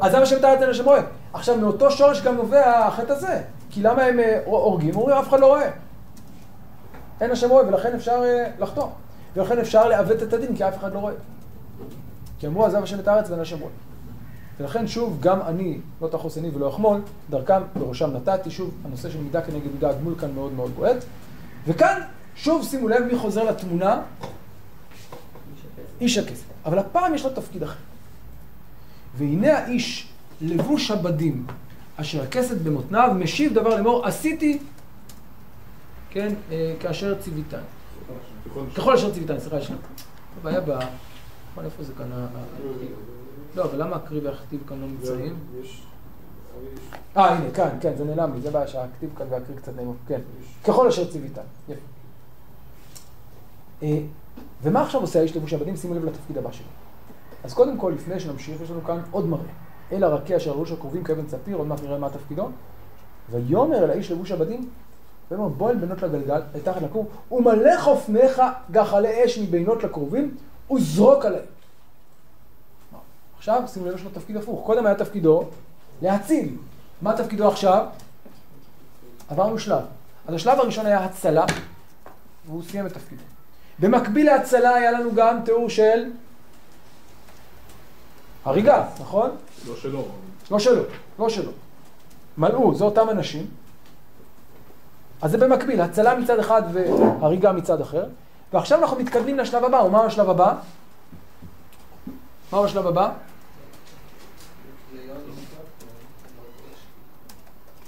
[0.01, 1.01] אז זה מה שמתאר את השם רואה.
[1.35, 3.41] עכשיו, מאותו שורש גם נובע החטא הזה.
[3.69, 4.95] כי למה הם אה, הורגים?
[4.95, 5.69] אומרים, אף אחד לא רואה.
[7.21, 8.89] אין השם רואה, ולכן אפשר אה, לחתום.
[9.35, 11.13] ולכן אפשר לעוות את הדין, כי אף אחד לא רואה.
[12.39, 13.71] כי אמרו, עזב השם את הארץ ואין השם רואה.
[14.59, 19.21] ולכן שוב, גם אני, לא תחוס עיני ולא אחמול, דרכם בראשם נתתי, שוב, הנושא של
[19.21, 21.03] מידה כנגד מידה, הגמול כאן מאוד מאוד בועט.
[21.67, 22.01] וכאן,
[22.35, 24.01] שוב, שימו לב מי חוזר לתמונה,
[26.01, 26.45] איש הכסף.
[26.65, 27.79] אבל הפעם יש לו תפקיד אחר.
[29.17, 31.45] והנה האיש לבוש הבדים,
[31.97, 34.59] אשר הכסת במותניו, משיב דבר לאמור, עשיתי,
[36.09, 37.59] כן, אה, כאשר ציוויתני.
[38.75, 39.79] ככל אשר ציוויתני, סליחה, יש לנו.
[40.41, 40.69] הבעיה ב...
[41.51, 42.11] נכון, איפה זה כאן?
[42.13, 42.27] ה-
[43.55, 45.35] לא, אבל למה הכתיב והכתיב כאן לא נמצאים?
[47.17, 50.19] אה, הנה, כאן, כן, זה נעלם לי, זה בעיה שהכתיב כאן והקריא קצת נעלמו, כן.
[50.63, 51.79] ככל אשר ציוויתני, יפה.
[53.83, 53.97] אה,
[54.63, 55.75] ומה עכשיו עושה האיש לבוש עבדים?
[55.77, 56.67] שימו לב לתפקיד הבא שלו.
[57.43, 59.43] אז קודם כל, לפני שנמשיך, יש לנו כאן עוד מראה.
[59.91, 62.49] אל הרקיע אשר לבוש הקרובים כאבן ספיר, עוד מעט נראה מה תפקידו.
[63.31, 64.69] ויאמר אל האיש לבוש עבדים,
[65.31, 70.37] ויאמר בוא אל בינות לגלגל, אל תחת לכור, ומלא חופניך גחלי אש מבינות לקרובים,
[70.71, 71.45] וזרוק עליהם.
[73.37, 74.65] עכשיו שימו לב יש לו תפקיד הפוך.
[74.65, 75.43] קודם היה תפקידו
[76.01, 76.55] להציל.
[77.01, 77.85] מה תפקידו עכשיו?
[79.29, 79.83] עברנו שלב.
[80.27, 81.45] אז השלב הראשון היה הצלה,
[82.45, 83.21] והוא סיים את תפקידו.
[83.79, 86.11] במקביל להצלה היה לנו גם תיאור של
[88.45, 89.29] הריגה, נכון?
[89.67, 90.05] לא שלו.
[90.51, 90.81] לא שלו,
[91.19, 91.51] לא שלו.
[92.37, 93.47] מלאו, זה אותם אנשים.
[95.21, 98.05] אז זה במקביל, הצלה מצד אחד והריגה מצד אחר.
[98.53, 100.55] ועכשיו אנחנו מתקדמים לשלב הבא, ומה השלב הבא?
[102.51, 103.11] מהו השלב הבא?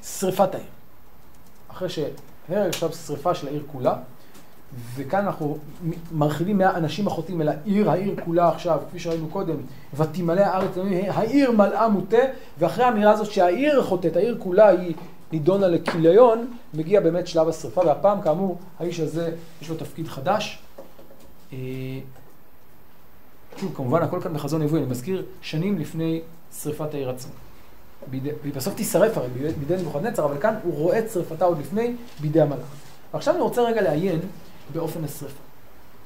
[0.04, 0.68] שריפת העיר.
[1.72, 3.96] אחרי שהרג עכשיו שריפה של העיר כולה,
[4.96, 5.58] וכאן אנחנו
[6.12, 9.56] מרחיבים מהאנשים החוטאים אל העיר, העיר כולה עכשיו, כפי שראינו קודם,
[9.94, 10.72] ותמלא הארץ,
[11.08, 12.18] העיר מלאה מוטה,
[12.60, 14.94] ואחרי האמירה הזאת שהעיר חוטאת, העיר כולה היא
[15.32, 20.60] נידונה לכיליון, מגיע באמת שלב השרפה, והפעם כאמור, האיש הזה יש לו תפקיד חדש.
[21.54, 21.58] אה,
[23.58, 26.22] שוב, כמובן הכל כאן בחזון נבואי, אני מזכיר שנים לפני
[26.62, 27.32] שריפת העיר עצמה.
[28.12, 32.42] והיא בסוף תישרף הרי בידי, נבוכדנצר, אבל כאן הוא רואה את שריפתה עוד לפני בידי
[32.42, 32.60] המלאך.
[33.14, 34.20] ועכשיו אני רוצה רגע לעיין
[34.74, 35.44] באופן השרפה.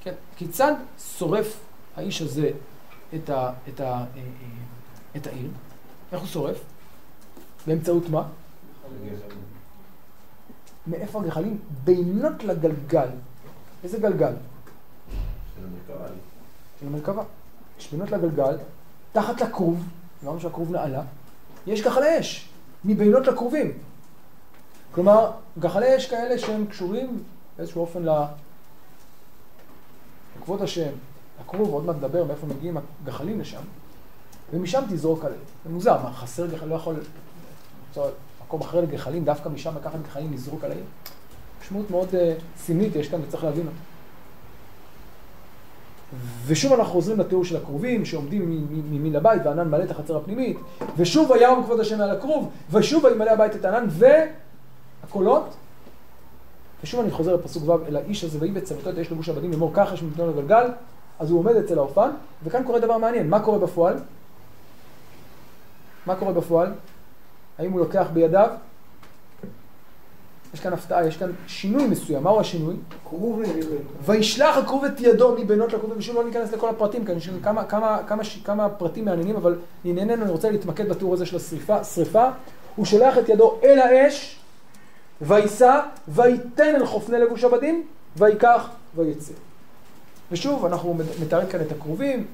[0.01, 0.73] כן, כיצד
[1.17, 1.59] שורף
[1.95, 2.51] האיש הזה
[3.15, 4.21] את, ה, את, ה, אה, אה,
[5.17, 5.49] את העיר?
[6.11, 6.57] איך הוא שורף?
[7.67, 8.23] באמצעות מה?
[10.87, 11.59] מאיפה הגחלים?
[11.83, 13.07] בינות לגלגל.
[13.83, 14.33] איזה גלגל?
[16.79, 17.23] של המרכבה.
[17.79, 18.57] יש בינות לגלגל,
[19.11, 19.83] תחת לכרוב,
[20.23, 21.01] אמרנו שהכרוב נעלה,
[21.67, 22.49] יש גחלי אש,
[22.85, 23.71] מבינות לכרובים.
[24.91, 27.23] כלומר, גחלי אש כאלה שהם קשורים
[27.57, 28.09] באיזשהו אופן ל...
[30.41, 30.89] לכבוד השם,
[31.41, 33.61] לכרוב, עוד מעט נדבר מאיפה מגיעים הגחלים לשם,
[34.53, 35.41] ומשם תזרוק עליהם.
[35.65, 36.95] זה מוזר, מה, חסר גחלים, לא יכול...
[37.87, 38.07] למצוא
[38.45, 40.83] מקום אחר לגחלים, דווקא משם לקחת גחלים לזרוק עליהם?
[41.61, 42.13] משמעות מאוד uh,
[42.57, 43.77] סמלית יש כאן וצריך להבין אותה.
[46.45, 50.57] ושוב אנחנו חוזרים לתיאור של הכרובים שעומדים מימין לבית והענן מלא את החצר הפנימית
[50.97, 53.87] ושוב וירום כבוד השם מעל הכרוב ושוב וימלא הבית את הענן
[55.03, 55.53] והקולות
[56.83, 59.71] ושוב אני חוזר לפסוק ו' אל האיש הזה ויהי בצוותו את האיש לבוש עבדים לאמור
[59.73, 60.67] ככה שמתנו לגלגל
[61.19, 62.09] אז הוא עומד אצל האופן
[62.43, 63.97] וכאן קורה דבר מעניין מה קורה בפועל?
[66.05, 66.73] מה קורה בפועל?
[67.59, 68.49] האם הוא לוקח בידיו?
[70.53, 72.23] יש כאן הפתעה, יש כאן שינוי מסוים.
[72.23, 72.75] מהו השינוי?
[73.09, 73.41] כרוב
[74.05, 77.63] וישלח הכרוב את ידו מבינות לכרוב, ושוב לא ניכנס לכל הפרטים, כאן יש לנו כמה,
[77.63, 81.83] כמה, כמה, כמה פרטים מעניינים, אבל לענייננו אני רוצה להתמקד בתיאור הזה של השריפה.
[81.83, 82.29] שריפה,
[82.75, 84.40] הוא שולח את ידו אל האש,
[85.21, 89.33] ויישא, וייתן אל חופני לגוש עבדים, ויקח ויצא.
[90.31, 92.27] ושוב, אנחנו מתארים כאן את הכרובים,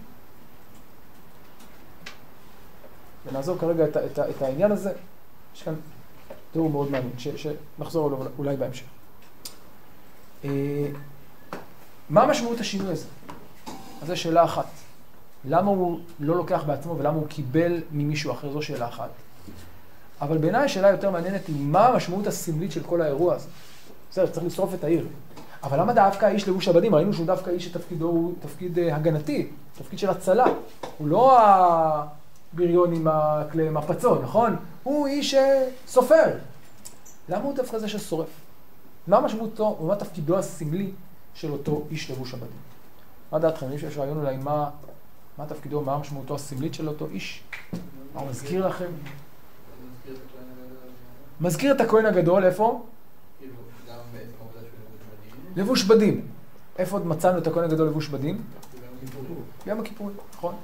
[3.25, 4.91] ונעזוב כרגע את, את, את העניין הזה.
[5.55, 5.73] יש כאן
[6.51, 8.85] תיאור מאוד מעניין, ש, שנחזור אליו אולי בהמשך.
[10.45, 10.87] אה,
[12.09, 13.05] מה משמעות השינוי הזה?
[14.01, 14.67] אז זו שאלה אחת.
[15.45, 18.51] למה הוא לא לוקח בעצמו ולמה הוא קיבל ממישהו אחר?
[18.51, 19.09] זו שאלה אחת.
[20.21, 23.47] אבל בעיניי השאלה היותר מעניינת היא מה המשמעות הסמלית של כל האירוע הזה.
[24.11, 25.07] בסדר, צריך לשרוף את העיר.
[25.63, 26.95] אבל למה דווקא האיש לבוש עבדים?
[26.95, 30.45] ראינו שהוא דווקא איש שתפקידו הוא תפקיד אה, הגנתי, תפקיד של הצלה.
[30.97, 34.55] הוא לא הבריון עם הכלי מפצון, נכון?
[34.83, 36.33] הוא איש אה, סופר.
[37.29, 38.27] למה הוא דווקא זה ששורף?
[39.07, 40.91] מה משמעותו ומה תפקידו הסמלי
[41.33, 42.57] של אותו איש לבוש עבדים?
[43.31, 43.65] מה דעתכם?
[43.73, 44.69] יש רעיון אולי מה,
[45.37, 47.43] מה תפקידו, מה משמעותו הסמלית של אותו איש?
[48.13, 48.89] מה הוא מזכיר לכם?
[51.41, 52.85] מזכיר את הכהן הגדול, איפה?
[55.55, 56.27] לבוש בדים.
[56.77, 58.41] איפה עוד מצאנו את הכהן הגדול לבוש בדים?
[59.65, 60.55] ביום הכיפורים, נכון.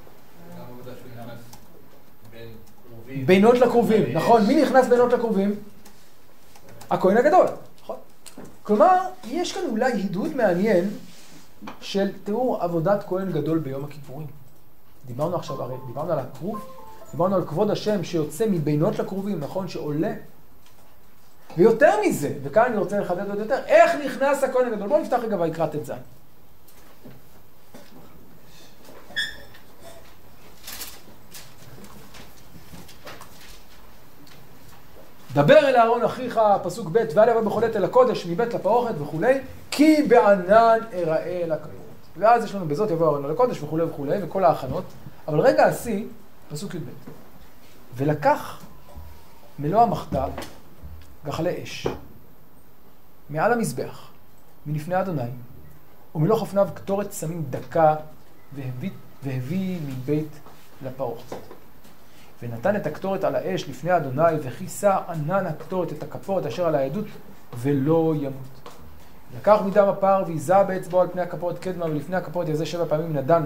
[3.25, 4.45] בינות לקרובים, נכון.
[4.47, 5.55] מי נכנס בינות לקרובים?
[6.89, 7.45] הכהן הגדול,
[7.83, 7.95] נכון.
[8.63, 10.89] כלומר, יש כאן אולי הידוד מעניין
[11.81, 14.27] של תיאור עבודת כהן גדול ביום הכיפורים.
[15.05, 16.65] דיברנו עכשיו, הרי דיברנו על הכרוב,
[17.11, 19.67] דיברנו על כבוד השם שיוצא מבינות לקרובים, נכון?
[19.67, 20.13] שעולה.
[21.57, 24.87] ויותר מזה, וכאן אני רוצה לחדד עוד יותר, איך נכנס הכהן הגדול?
[24.87, 25.91] בואו נפתח רגע ויקרא ט"ז.
[35.33, 39.39] דבר אל אהרון אחיך, פסוק ב', ואל יבוא עת אל הקודש, מבית לפרוכת וכולי,
[39.71, 41.71] כי בענן אראה לכפות.
[42.17, 44.83] ואז יש לנו בזאת יבוא ארון לקודש וכולי וכולי, וכל ההכנות.
[45.27, 46.05] אבל רגע השיא,
[46.49, 46.89] פסוק י"ב.
[47.95, 48.61] ולקח
[49.59, 50.25] מלוא המחתה
[51.25, 51.87] גחלי אש
[53.29, 54.11] מעל המזבח,
[54.65, 55.29] מלפני אדוני,
[56.15, 57.95] ומלוא חפניו קטורת סמים דקה,
[58.53, 58.91] והביא,
[59.23, 60.39] והביא מבית
[60.85, 61.35] לפרוכת.
[62.43, 67.05] ונתן את הקטורת על האש לפני אדוני, וכיסה ענן הקטורת את הכפורת אשר על העדות,
[67.57, 68.69] ולא ימות.
[69.37, 73.43] לקח מדם הפר והיזה באצבעו על פני הכפורת קדמה, ולפני הכפורת יזה שבע פעמים נדן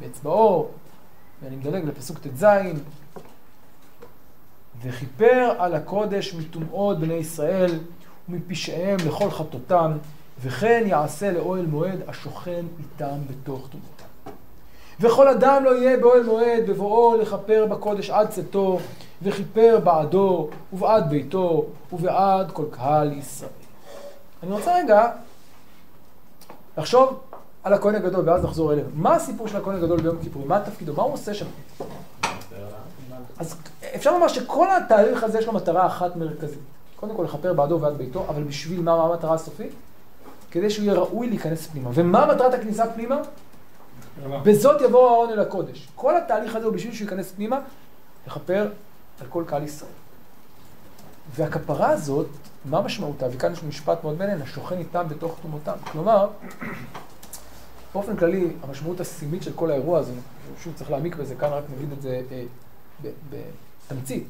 [0.00, 0.68] באצבעו,
[1.42, 2.44] ואני מדלג לפסוק ט"ז,
[4.82, 7.78] וכיפר על הקודש מטומאות בני ישראל
[8.28, 9.92] ומפשעיהם לכל חטאותם,
[10.42, 14.04] וכן יעשה לאוהל מועד השוכן איתם בתוך טומאותם.
[15.00, 18.78] וכל אדם לא יהיה באוהל מועד בבואו לכפר בקודש עד צאתו,
[19.22, 23.50] וכיפר בעדו ובעד ביתו ובעד כל קהל ישראל.
[24.42, 25.10] אני רוצה רגע
[26.78, 27.20] לחשוב
[27.64, 28.88] על הכהן הגדול ואז נחזור אלינו.
[28.94, 30.48] מה הסיפור של הכהן הגדול ביום כיפורים?
[30.48, 30.94] מה תפקידו?
[30.94, 31.46] מה הוא עושה שם?
[33.38, 33.56] אז
[33.98, 36.58] אפשר לומר שכל התהליך הזה יש לו מטרה אחת מרכזית.
[36.96, 39.72] קודם כל לכפר בעדו ובעד ביתו, אבל בשביל מה, מה המטרה הסופית?
[40.50, 41.90] כדי שהוא יהיה ראוי להיכנס פנימה.
[41.94, 43.20] ומה מטרת הכניסה פנימה?
[44.42, 45.88] בזאת יבוא ההון אל הקודש.
[45.94, 47.60] כל התהליך הזה הוא בשביל שהוא ייכנס פנימה,
[48.26, 48.68] לכפר
[49.20, 49.90] על כל קהל ישראל.
[51.34, 52.26] והכפרה הזאת,
[52.64, 53.26] מה משמעותה?
[53.32, 55.72] וכאן יש משפט מאוד מעניין, השוכן איתם בתוך תומותם.
[55.92, 56.28] כלומר,
[57.94, 60.12] באופן כללי, המשמעות הסמלית של כל האירוע הזה,
[60.62, 62.42] שוב צריך להעמיק בזה, כאן רק נגיד את זה אה,
[63.88, 64.24] בתמצית,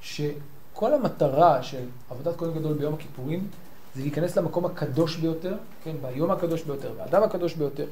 [0.00, 3.48] שכל המטרה של עבודת כהן גדול ביום הכיפורים
[3.94, 7.86] זה להיכנס למקום הקדוש ביותר, כן, ביום הקדוש ביותר, באדם הקדוש ביותר.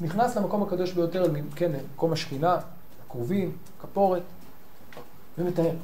[0.00, 1.24] נכנס למקום הקדוש ביותר,
[1.56, 2.56] כן, מקום השכינה,
[3.06, 4.22] הקרובים, כפורת,
[5.38, 5.74] ומטהר.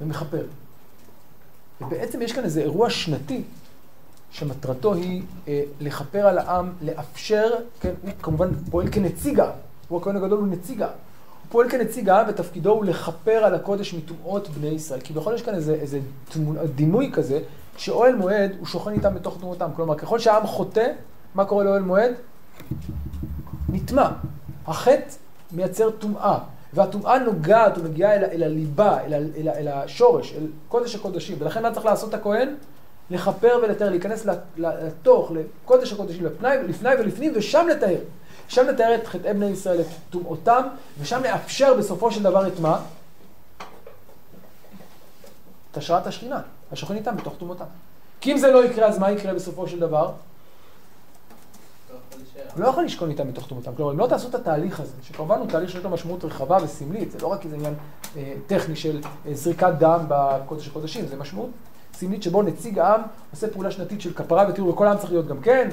[0.00, 0.46] ומכפר.
[1.80, 3.42] ובעצם יש כאן איזה אירוע שנתי,
[4.30, 10.16] שמטרתו היא אה, לכפר על העם, לאפשר, כן, הוא כמובן פועל כנציג העם, הוא הכהן
[10.16, 11.09] הגדול הוא נציג העם.
[11.50, 15.00] פועל כנציג העם ותפקידו הוא לכפר על הקודש מטומאות בני ישראל.
[15.00, 16.00] כי בכל יש כאן איזה, איזה
[16.32, 16.56] תמונ...
[16.74, 17.40] דימוי כזה,
[17.76, 19.68] שאוהל מועד הוא שוכן איתם בתוך תמונותם.
[19.76, 20.92] כלומר, ככל שהעם חוטא,
[21.34, 22.12] מה קורה לאוהל מועד?
[23.68, 24.10] נטמע.
[24.66, 25.14] החטא
[25.52, 26.38] מייצר טומאה.
[26.72, 31.36] והטומאה נוגעת ומגיעה אל, אל הליבה, אל, אל, אל השורש, אל קודש הקודשים.
[31.40, 32.54] ולכן מה צריך לעשות הכהן?
[33.10, 37.98] לכפר ולתאר, להיכנס לתוך, לקודש הקודשים, לפני, לפני ולפנים, ושם לתאר.
[38.50, 40.66] שם לתאר את חטאי בני ישראל, את טומאותם,
[41.00, 42.80] ושם לאפשר בסופו של דבר את מה?
[45.70, 46.40] את השראת השכינה,
[46.72, 47.64] השוכן איתם בתוך טומאותם.
[48.20, 50.12] כי אם זה לא יקרה, אז מה יקרה בסופו של דבר?
[52.56, 53.74] לא יכול לשכון איתם מתוך תומותם.
[53.76, 57.10] כלומר, אם לא תעשו את התהליך הזה, שכמובן הוא תהליך שיש לו משמעות רחבה וסמלית,
[57.10, 57.74] זה לא רק איזה עניין
[58.16, 61.50] אה, טכני של אה, זריקת דם בקודש הקודשים, זה משמעות
[61.94, 65.40] סמלית שבו נציג העם עושה פעולה שנתית של כפרה ותראו, וכל העם צריך להיות גם
[65.40, 65.68] כן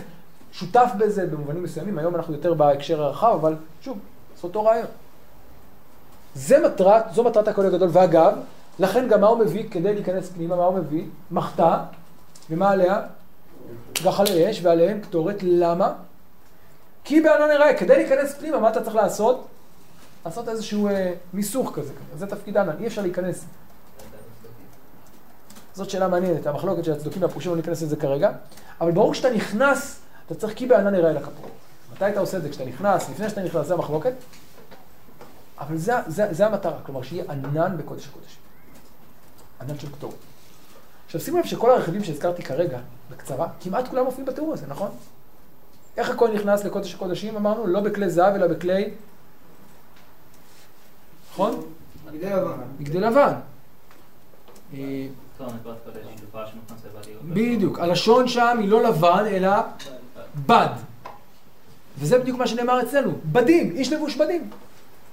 [0.60, 1.98] שותף בזה במובנים מסוימים.
[1.98, 3.98] היום אנחנו יותר בהקשר הרחב, אבל שוב,
[4.36, 4.88] זה אותו רעיון.
[6.36, 7.90] זה מטרת, זו מטרת הכהן הגדול.
[7.92, 8.34] ואגב,
[8.80, 11.04] לכן גם מה הוא מביא כדי להיכנס פנימה, מה הוא מביא?
[11.32, 11.84] מחתה,
[12.50, 13.02] ומה עליה?
[14.04, 15.36] גחלי אש, ועליהם קטורת.
[15.42, 15.94] למה?
[17.04, 19.48] כי בענן יראה, כדי להיכנס פנימה, מה אתה צריך לעשות?
[20.26, 23.46] לעשות איזשהו אה, מיסוך כזה, זה תפקיד ענן, אי אפשר להיכנס.
[25.74, 28.32] זאת שאלה מעניינת, המחלוקת של הצדוקים והפרושים, לא ניכנס לזה כרגע,
[28.82, 31.52] אבל ברור כשאתה נכנס, אתה צריך כי בענן יראה לכפות.
[31.94, 32.50] מתי אתה עושה את זה?
[32.50, 34.14] כשאתה נכנס, לפני שאתה נכנס, זה המחלוקת,
[35.60, 38.38] אבל זה, זה, זה המטרה, כלומר שיהיה ענן בקודש הקודש.
[39.62, 40.16] ענן של קטורת.
[41.06, 42.80] עכשיו שימו לב שכל הרכיבים שהזכרתי כרגע,
[43.12, 44.92] בקצרה, כמעט כולם מופיעים בתיאור הזה, נכון?
[45.98, 47.36] איך הכהן נכנס לקודש הקודשים?
[47.36, 48.90] אמרנו, לא בכלי זהב, אלא בכלי...
[51.32, 51.62] נכון?
[52.06, 52.62] בגדי לבן.
[52.80, 53.34] בגדי לבן.
[57.34, 57.80] בדיוק.
[57.80, 59.50] הלשון שם היא לא לבן, אלא
[60.46, 60.70] בד.
[62.00, 63.12] וזה בדיוק מה שנאמר אצלנו.
[63.32, 64.50] בדים, איש לבוש בדים.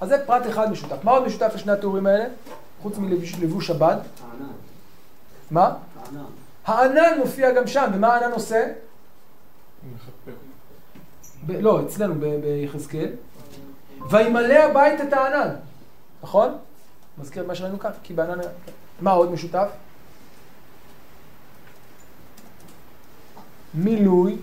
[0.00, 0.96] אז זה פרט אחד משותף.
[1.04, 2.24] מה עוד משותף לשני התיאורים האלה?
[2.82, 3.96] חוץ מלבוש הבד?
[4.22, 4.52] הענן.
[5.50, 5.74] מה?
[6.04, 6.24] הענן.
[6.66, 8.66] הענן מופיע גם שם, ומה הענן עושה?
[11.46, 13.08] ב- לא, אצלנו ב- ביחזקאל.
[14.10, 15.48] וימלא הבית את הענן,
[16.22, 16.56] נכון?
[17.18, 18.38] מזכיר את מה שראינו כאן, כי בענן...
[19.00, 19.68] מה עוד משותף?
[23.74, 24.36] מילוי,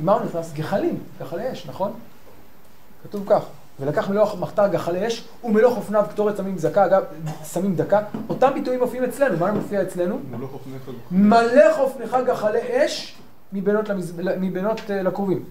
[0.00, 0.52] מה הוא נכנס?
[0.52, 1.92] גחלים, גחלי אש, נכון?
[3.02, 3.44] כתוב כך,
[3.80, 7.02] ולקח מלוא מחתר גחלי אש ומלוא חופניו קטורת סמים דקה, אגב,
[7.42, 10.18] סמים דקה, אותם ביטויים מופיעים אצלנו, מה מופיע אצלנו?
[11.10, 13.18] מלא חופניך גחלי אש
[13.52, 14.12] מבנות, למז...
[14.16, 15.44] מבנות uh, לקרובים.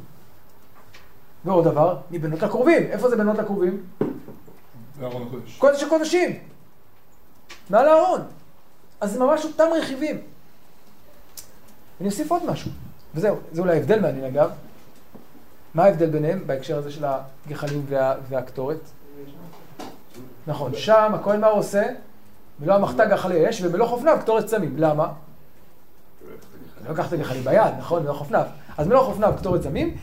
[1.46, 2.84] ועוד דבר, מבנות לקרובים.
[2.84, 3.84] איפה זה בנות לקרובים?
[5.00, 5.58] בארון הקודש.
[5.58, 6.40] קודש הקודשים.
[7.70, 8.22] מעל הארון.
[9.02, 10.22] אז זה ממש אותם רכיבים.
[12.00, 12.72] ואני אוסיף עוד משהו,
[13.16, 14.50] וזהו, זה אולי הבדל מעניין אגב.
[15.74, 18.80] מה ההבדל ביניהם בהקשר הזה של הגחלים וה, והקטורת?
[20.48, 21.84] נכון, שם הכהן מה הוא עושה?
[22.60, 24.74] מלוא המחתה גחלי אש ומלוא חופניו קטורת צמים.
[24.78, 25.08] למה?
[26.86, 28.04] לא לקח את הגחלים ביד, נכון?
[28.04, 28.46] מלוא חופניו.
[28.78, 29.98] אז מלוא חופניו קטורת צמים,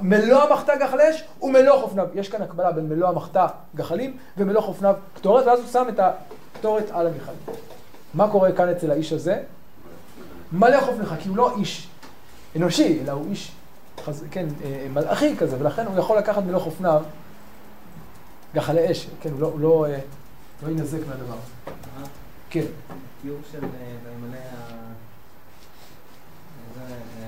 [0.00, 2.06] מלוא המחתה גחלי אש ומלוא חופניו.
[2.14, 6.90] יש כאן הקבלה בין מלוא המחתה גחלים ומלוא חופניו קטורת, ואז הוא שם את הקטורת
[6.90, 7.38] על הגחלים.
[8.14, 9.42] מה קורה כאן אצל האיש הזה?
[10.52, 11.88] מלא חופניך, כי הוא לא איש
[12.56, 13.52] אנושי, אלא הוא איש,
[14.04, 14.24] חז...
[14.30, 17.02] כן, אה, מלאכי כזה, ולכן הוא יכול לקחת מלוא חופניו
[18.54, 19.98] גחלי אש, כן, הוא לא, הוא לא, אה,
[20.62, 21.72] לא יינזק מהדבר הזה.
[22.50, 22.64] כן.
[23.22, 23.68] תיאור של אה,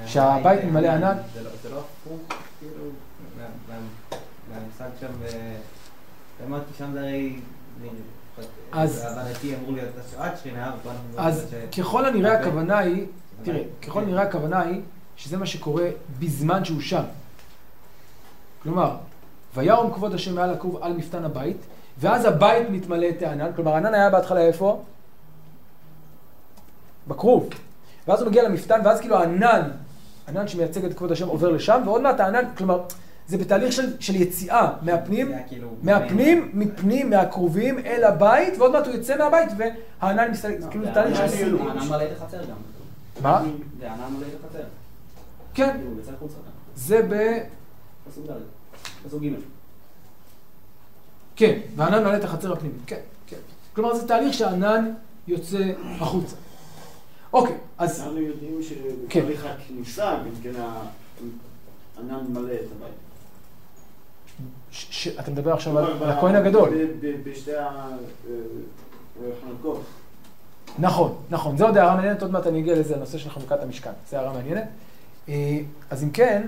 [0.03, 1.17] אה, שהבית אה, ממלא ענן?
[1.35, 2.21] זה לא- זה לא הפוך,
[2.59, 2.85] כאילו,
[3.39, 4.17] מה- מה-
[4.55, 5.07] מהמושג שם,
[6.47, 7.37] אמרתי שם זה הרי...
[8.73, 9.07] אז-
[9.61, 9.89] אמור להיות
[10.39, 10.73] שכינה,
[11.79, 12.41] ככל הנראה.
[12.41, 13.07] הכוונה היא,
[13.43, 13.63] תראה.
[13.83, 14.81] ככל הנראה הכוונה היא
[15.19, 15.85] שזה מה שקורה
[16.19, 17.03] בזמן שהוא שם.
[18.63, 18.97] כלומר,
[19.55, 21.57] וירום כבוד השם מעל הכרוב על מפתן הבית,
[21.99, 24.83] ואז הבית מתמלא את הענן, כלומר הענן היה בהתחלה איפה?
[27.09, 27.49] בכרוב.
[28.09, 29.71] ואז הוא מגיע למפתן, ואז כאילו הענן,
[30.29, 32.83] ענן שמייצג את כבוד השם עובר לשם, ועוד מעט הענן, כלומר,
[33.29, 38.95] זה בתהליך של, של יציאה מהפנים, כאילו- מהפנים, מפנים, מהקרובים אל הבית, ועוד מעט הוא
[38.95, 41.61] יוצא מהבית, והענן מסתכל, כאילו זה תהליך של סילוק.
[41.61, 42.57] הענן מלא את החצר גם.
[43.23, 43.43] מה?
[43.81, 44.65] זה הענן מלא את החצר.
[45.59, 45.81] כן.
[46.75, 47.15] זה ב...
[48.11, 48.33] פסוק ד'.
[49.07, 49.27] פסוק ג'.
[51.37, 53.37] כן, והענן מעלה את החצר הפנימית, כן, כן.
[53.75, 54.93] כלומר, זה תהליך שהענן
[55.29, 55.59] יוצא
[56.01, 56.37] החוצה.
[57.33, 58.59] אוקיי, אז אנחנו יודעים
[59.09, 59.21] כן.
[59.21, 60.53] שבתהליך הכניסה, גם כן
[61.97, 62.95] הענן מלא את הבית.
[64.71, 66.71] ש- אתה מדבר עכשיו על הכהן הגדול.
[67.25, 69.83] בשתי החנוכות.
[70.79, 71.59] נכון, נכון.
[71.59, 73.91] זו עוד הערה מעניינת, עוד מעט אני אגיע לזה, הנושא של חנוכת המשכן.
[74.11, 74.65] זו הערה מעניינת.
[75.29, 75.59] אה,
[75.91, 76.47] אז אם כן,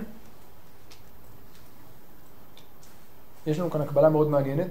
[3.47, 4.71] יש לנו כאן הקבלה מאוד מעניינת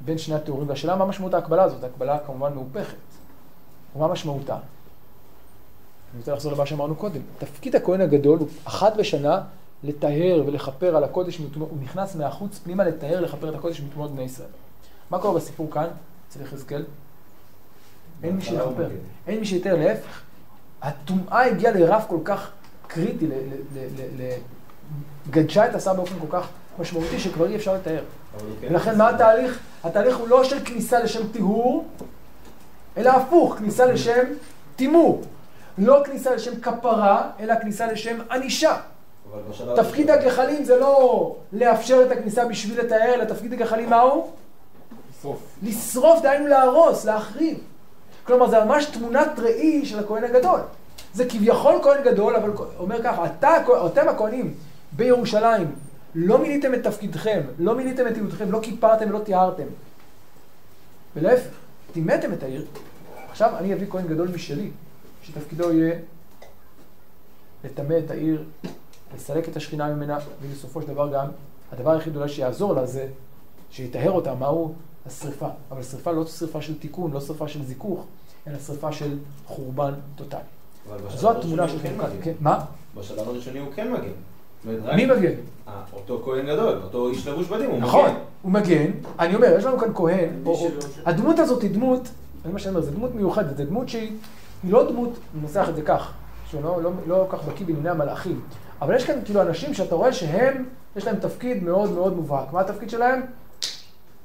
[0.00, 1.84] בין שני התיאורים, והשאלה מה משמעות ההקבלה הזאת?
[1.84, 2.96] ההקבלה כמובן מהופכת.
[3.96, 4.54] ומה משמעותה?
[4.54, 7.20] אני רוצה לחזור למה שאמרנו קודם.
[7.38, 9.40] תפקיד הכהן הגדול הוא אחת בשנה
[9.82, 14.48] לטהר ולכפר על הקודש, הוא נכנס מהחוץ פנימה לטהר, לכפר את הקודש מטומאות בני ישראל.
[15.10, 15.88] מה קורה בסיפור כאן,
[16.28, 16.84] אצל יחזקאל?
[18.22, 18.88] אין מי שיכפר.
[19.26, 20.22] אין מי שיתאר, להפך.
[20.82, 22.50] הטומאה הגיעה לרף כל כך
[22.94, 23.26] קריטי,
[25.30, 28.02] גדשה את הסאה באופן כל כך משמעותי, שכבר אי אפשר לתאר.
[28.32, 29.58] הוא כן ולכן מה התהליך?
[29.84, 31.84] התהליך הוא לא של כניסה לשם טיהור,
[32.96, 34.24] אלא הפוך, כניסה לשם
[34.76, 35.22] טימור.
[35.78, 38.76] לא כניסה לשם כפרה, אלא כניסה לשם ענישה.
[39.76, 44.30] תפקיד הגחלים זה לא לאפשר את הכניסה בשביל לתאר, אלא תפקיד הגחלים מהו?
[45.18, 45.38] לשרוף.
[45.62, 47.58] לשרוף, דהיינו להרוס, להחריב.
[48.26, 50.60] כלומר, זה ממש תמונת ראי של הכהן הגדול.
[51.14, 53.50] זה כביכול כהן גדול, אבל אומר ככה, אתה,
[53.86, 54.54] אתם הכהנים
[54.92, 55.74] בירושלים,
[56.14, 59.66] לא מילאתם את תפקידכם, לא מילאתם את ייעודכם, לא כיפרתם ולא טיהרתם.
[61.16, 61.50] ולהפך,
[61.92, 62.66] טימאתם את העיר.
[63.30, 64.70] עכשיו אני אביא כהן גדול משלי,
[65.22, 65.94] שתפקידו יהיה
[67.64, 68.44] לטמא את העיר,
[69.16, 71.26] לסלק את השכינה ממנה, ובסופו של דבר גם,
[71.72, 73.08] הדבר היחיד אולי שיעזור לה זה
[73.70, 74.74] שיטהר אותה, מהו?
[75.06, 75.48] השרפה.
[75.70, 78.06] אבל שרפה לא שרפה של תיקון, לא שרפה של זיכוך,
[78.46, 80.42] אלא שרפה של חורבן טוטאלי.
[81.16, 82.12] זו התמונה של כן חנוכת.
[82.22, 82.64] כן, מה?
[82.96, 84.12] בשלב הראשוני הוא כן מגן.
[84.96, 85.32] מי מגן?
[85.68, 88.18] אה, אותו כהן גדול, אותו איש לבוש בדים, הוא נכון, מגן.
[88.42, 88.90] הוא מגן.
[89.18, 90.28] אני אומר, יש לנו כאן כהן,
[91.06, 92.08] הדמות הזאת היא דמות,
[92.44, 94.12] זה מה שאני אומר, זו דמות מיוחדת, זו דמות שהיא
[94.62, 96.12] היא לא דמות, אני מנסח את זה כך,
[96.46, 98.40] שהוא לא, לא, לא כל כך בקיא בענייני המלאכים,
[98.82, 100.64] אבל יש כאן כאילו אנשים שאתה רואה שהם,
[100.96, 102.52] יש להם תפקיד מאוד מאוד מובהק.
[102.52, 103.20] מה התפקיד שלהם?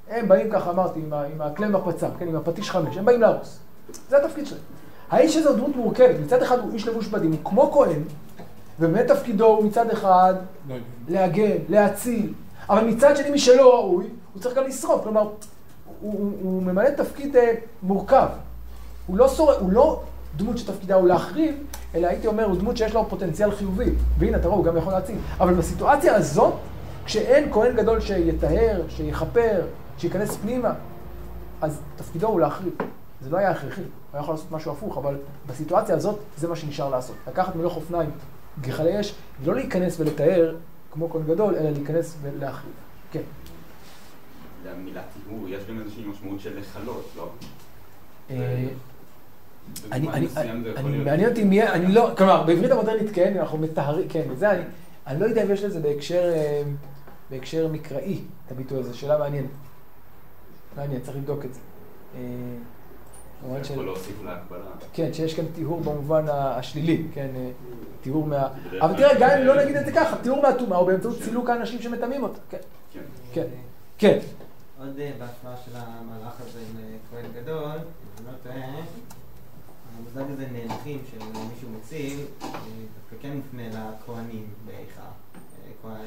[0.09, 3.59] הם באים ככה, אמרתי, עם, הכלי מפצה, כן, עם הפטיש חמש, הם באים להרוס.
[4.09, 4.61] זה התפקיד שלהם.
[5.11, 8.01] האיש הזה הוא דמות מורכבת, מצד אחד הוא איש לבוש בדים, הוא כמו כהן,
[8.79, 10.33] ובאמת תפקידו הוא מצד אחד
[10.69, 10.75] לא.
[11.07, 12.33] להגן, להציל,
[12.69, 15.33] אבל מצד שני מי שלא ראוי, הוא צריך גם לשרוף, כלומר, הוא,
[16.01, 17.53] הוא, הוא ממלא תפקיד אה,
[17.83, 18.27] מורכב.
[19.07, 19.51] הוא לא, שור...
[19.51, 20.01] הוא לא
[20.37, 21.55] דמות שתפקידה הוא להחריב,
[21.95, 23.91] אלא הייתי אומר, הוא דמות שיש לו פוטנציאל חיובי.
[24.17, 25.15] והנה, אתה רואה, הוא גם יכול להציל.
[25.39, 26.53] אבל בסיטואציה הזאת,
[27.05, 29.61] כשאין כהן גדול שיטהר, שיכפר,
[29.97, 30.73] שייכנס פנימה,
[31.61, 32.73] אז תפקידו הוא להחריב.
[33.21, 35.15] זה לא היה הכרחי, הוא היה יכול לעשות משהו הפוך, אבל
[35.47, 37.15] בסיטואציה הזאת, זה מה שנשאר לעשות.
[37.27, 38.09] לקחת מלוא חופניים,
[38.61, 40.55] גחלי אש, ולא להיכנס ולטהר
[40.91, 42.73] כמו כהן גדול, אלא להיכנס ולהחריב.
[43.11, 43.21] כן.
[44.65, 47.29] למילה טיהור יש גם איזושהי משמעות של לכלות, לא?
[48.29, 48.67] אה,
[49.91, 50.27] אני, אני,
[50.77, 54.61] אני, מעניין אותי מי, אני לא, כלומר, בעברית המודרנית כן, אנחנו מטהרים, כן, זה אני,
[55.07, 56.63] אני לא יודע אם יש לזה בהקשר, אה,
[57.29, 59.49] בהקשר מקראי, את הביטוי הזה, שאלה מעניינת.
[60.77, 61.59] מעניין, צריך לבדוק את זה.
[63.43, 63.73] במובן אתה של...
[63.73, 64.65] יכול להוסיף להקבלה.
[64.93, 67.49] כן, שיש כאן טיהור במובן השלילי, כן, אה,
[68.01, 68.47] טיהור מה...
[68.81, 71.81] אבל תראה, גם אם לא נגיד את זה ככה, טיהור מהטומאה הוא באמצעות סילוק האנשים
[71.81, 72.57] שמטמאים אותה, כן,
[72.93, 72.99] כן.
[73.33, 73.47] כן,
[73.97, 74.19] כן.
[74.79, 77.77] עוד אה, בהשוואה של המהלך הזה עם אה, כהן גדול, אם
[78.17, 78.81] אני לא טועה,
[79.97, 81.17] המושג הזה נאנחים של
[81.53, 85.01] מישהו מציל, דווקא כן מופנה לכהנים באיכה.
[85.81, 85.97] כהן-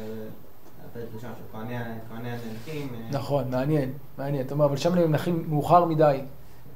[0.90, 2.88] הפרק הראשון של כהני ה- כהני הנאנחים.
[2.94, 4.46] אה, נכון, מעניין, מעניין.
[4.46, 6.20] אתה אומר, אבל שם הם נחים מאוחר מדי,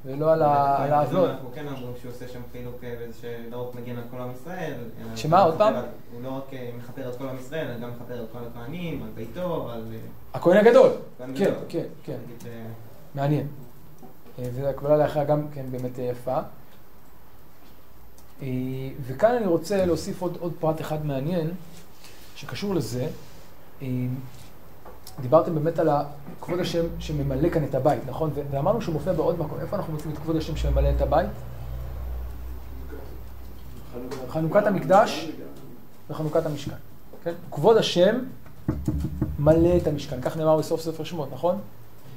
[0.04, 1.30] ולא על ה- בכהן על גדול העוולות.
[1.30, 2.80] אנחנו כן אומרים שהוא עושה שם חילוק
[3.20, 4.74] שלא רק מגן על כל עם ישראל,
[5.16, 5.74] שמה, עוד פעם?
[6.12, 9.02] הוא לא רק אה, מכפר על כל עם ישראל, אלא גם מכפר על כל הכהנים,
[9.02, 9.82] על ביתו, על...
[9.92, 9.98] אה,
[10.34, 11.54] הכהן הגדול, כהן כן, גדול.
[11.68, 12.50] כן, כן, אה,
[13.14, 13.46] מעניין.
[14.38, 16.38] אה, והקבלה לאחריה גם כן באמת יפה.
[19.06, 21.50] וכאן אני רוצה להוסיף עוד, עוד פרט אחד מעניין,
[22.36, 23.06] שקשור לזה.
[25.20, 25.88] דיברתם באמת על
[26.40, 28.30] כבוד השם שממלא כאן את הבית, נכון?
[28.50, 29.58] ואמרנו שהוא מופיע בעוד מקום.
[29.60, 31.28] איפה אנחנו מוצאים את כבוד השם שממלא את הבית?
[34.28, 35.28] חנוכת המקדש
[36.10, 36.74] וחנוכת המשכן.
[37.24, 37.32] כן?
[37.50, 38.18] כבוד השם
[39.38, 41.58] מלא את המשכן, כך נאמר בסוף ספר שמות, נכון?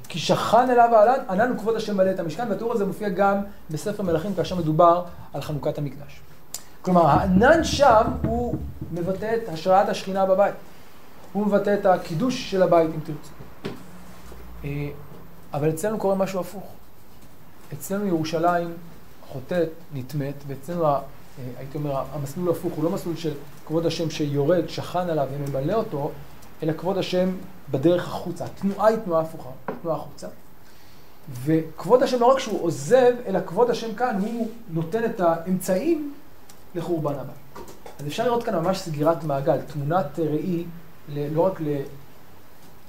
[0.08, 3.36] כי שכן אליו העלן, ענן וכבוד השם מלא את המשכן, והתיאור הזה מופיע גם
[3.70, 6.20] בספר מלכים כאשר מדובר על חנוכת המקדש.
[6.82, 8.54] כלומר, הענן שם הוא
[8.92, 10.54] מבטא את השראת השכינה בבית.
[11.32, 13.32] הוא מבטא את הקידוש של הבית, אם תרצו.
[14.64, 14.88] אה,
[15.52, 16.64] אבל אצלנו קורה משהו הפוך.
[17.72, 18.72] אצלנו ירושלים
[19.28, 21.00] חוטאת, נטמאת, ואצלנו, אה,
[21.58, 23.32] הייתי אומר, המסלול הפוך, הוא לא מסלול של
[23.66, 26.10] כבוד השם שיורד, שכן עליו וממלא אותו,
[26.62, 27.30] אלא כבוד השם
[27.70, 28.44] בדרך החוצה.
[28.44, 29.50] התנועה היא תנועה הפוכה,
[29.82, 30.26] תנועה החוצה.
[31.44, 36.14] וכבוד השם לא רק שהוא עוזב, אלא כבוד השם כאן, הוא נותן את האמצעים
[36.74, 37.66] לחורבן הבית.
[38.00, 40.64] אז אפשר לראות כאן ממש סגירת מעגל, תמונת ראי,
[41.08, 41.60] לא רק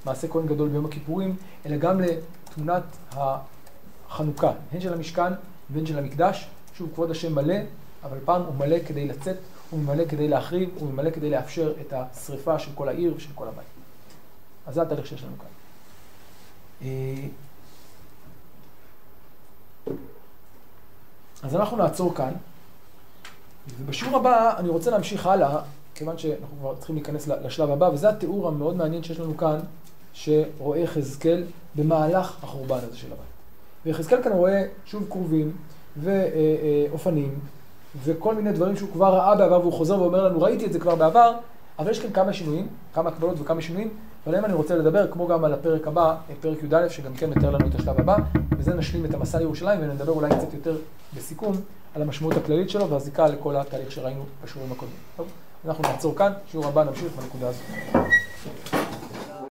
[0.06, 5.34] למעשה כהן גדול ביום הכיפורים, אלא גם לתמונת החנוכה, הן של המשכן
[5.70, 6.50] והן של המקדש.
[6.74, 7.56] שוב, כבוד השם מלא,
[8.04, 9.36] אבל פעם הוא מלא כדי לצאת,
[9.70, 13.48] הוא ממלא כדי להחריב, הוא ממלא כדי לאפשר את השריפה של כל העיר ושל כל
[13.48, 13.68] הבית.
[14.68, 15.48] אז זה התהליך שיש לנו כאן.
[16.82, 17.28] אה,
[21.44, 22.34] אז אנחנו נעצור כאן,
[23.80, 25.62] ובשיעור הבא אני רוצה להמשיך הלאה,
[26.00, 29.60] כיוון שאנחנו כבר צריכים להיכנס לשלב הבא, וזה התיאור המאוד מעניין שיש לנו כאן,
[30.14, 31.44] שרואה יחזקאל
[31.76, 33.20] במהלך החורבן הזה של הבית.
[33.86, 35.52] ויחזקאל כאן רואה שוב כרובים
[35.98, 37.40] ואופנים,
[38.04, 40.96] וכל מיני דברים שהוא כבר ראה בעבר, והוא חוזר ואומר לנו, ראיתי את זה כבר
[40.96, 41.34] בעבר,
[41.80, 43.90] אבל יש כאן כמה שינויים, כמה הקבלות וכמה שינויים,
[44.26, 47.68] ועליהם אני רוצה לדבר, כמו גם על הפרק הבא, פרק י"א, שגם כן מתאר לנו
[47.68, 48.18] את השלב הבא,
[48.58, 50.78] וזה נשלים את המסע לירושלים, ונדבר אולי קצת יותר
[51.16, 51.56] בסיכום
[51.96, 54.98] על המשמעות הכללית שלו והזיקה לכל התהליך שראינו בשיעורים הקודמים.
[55.18, 55.28] טוב,
[55.66, 58.79] אנחנו נעצור כאן, שיעור הבא נמשיך בנקודה הזאת.